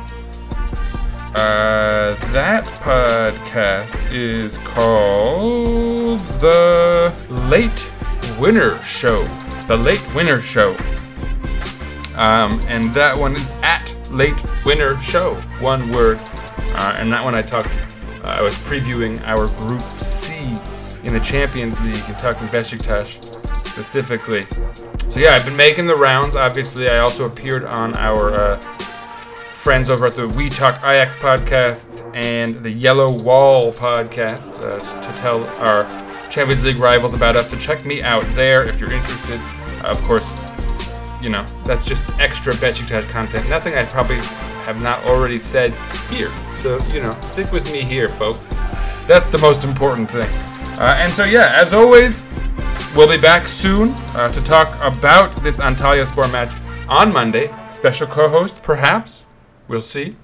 [1.34, 7.14] Uh, that podcast is called The
[7.48, 7.88] Late
[8.38, 9.22] Winner Show.
[9.68, 10.70] The Late Winner Show.
[12.16, 14.34] Um, and that one is at Late
[14.64, 15.34] Winner Show.
[15.60, 16.18] One word.
[16.74, 17.70] Uh, and that one I talked,
[18.24, 20.17] uh, I was previewing our Group C
[21.08, 23.24] in the Champions League and talking Besiktas
[23.64, 24.46] specifically.
[25.08, 26.36] So yeah, I've been making the rounds.
[26.36, 28.60] Obviously, I also appeared on our uh,
[29.54, 35.20] friends over at the We Talk Ajax podcast and the Yellow Wall podcast uh, to
[35.20, 35.84] tell our
[36.28, 37.50] Champions League rivals about us.
[37.50, 39.40] So check me out there if you're interested.
[39.82, 40.28] Uh, of course,
[41.22, 43.48] you know, that's just extra Besiktas content.
[43.48, 44.18] Nothing I probably
[44.66, 45.72] have not already said
[46.10, 46.30] here.
[46.62, 48.50] So, you know, stick with me here, folks.
[49.06, 50.28] That's the most important thing.
[50.78, 52.20] Uh, and so, yeah, as always,
[52.94, 56.54] we'll be back soon uh, to talk about this Antalyaspor match
[56.88, 57.52] on Monday.
[57.72, 59.24] Special co host, perhaps.
[59.66, 60.16] We'll see.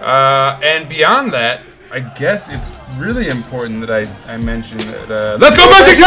[0.00, 1.60] Uh, and beyond that,
[1.92, 5.10] I guess it's really important that I, I mention that.
[5.10, 5.98] Uh, let's go, Besiktas!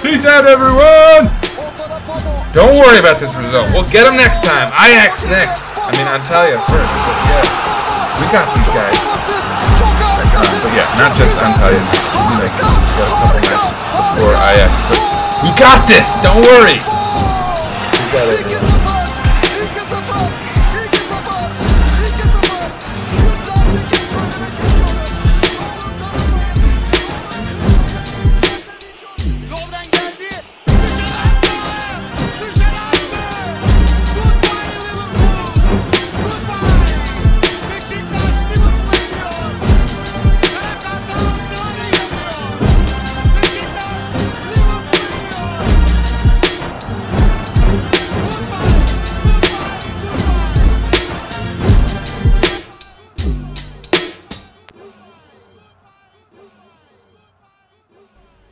[0.00, 1.26] Peace out, everyone!
[2.54, 3.66] Don't worry about this result.
[3.72, 4.70] We'll get them next time.
[4.78, 5.64] Ajax next.
[5.74, 6.94] I mean, Antalya first.
[7.02, 9.13] But yeah, we got these guys.
[10.74, 11.78] Yeah, not just Antalya.
[11.78, 13.62] You know, got a couple matches
[13.94, 14.74] before Ajax.
[14.90, 15.02] But
[15.46, 16.18] we got this.
[16.20, 16.82] Don't worry.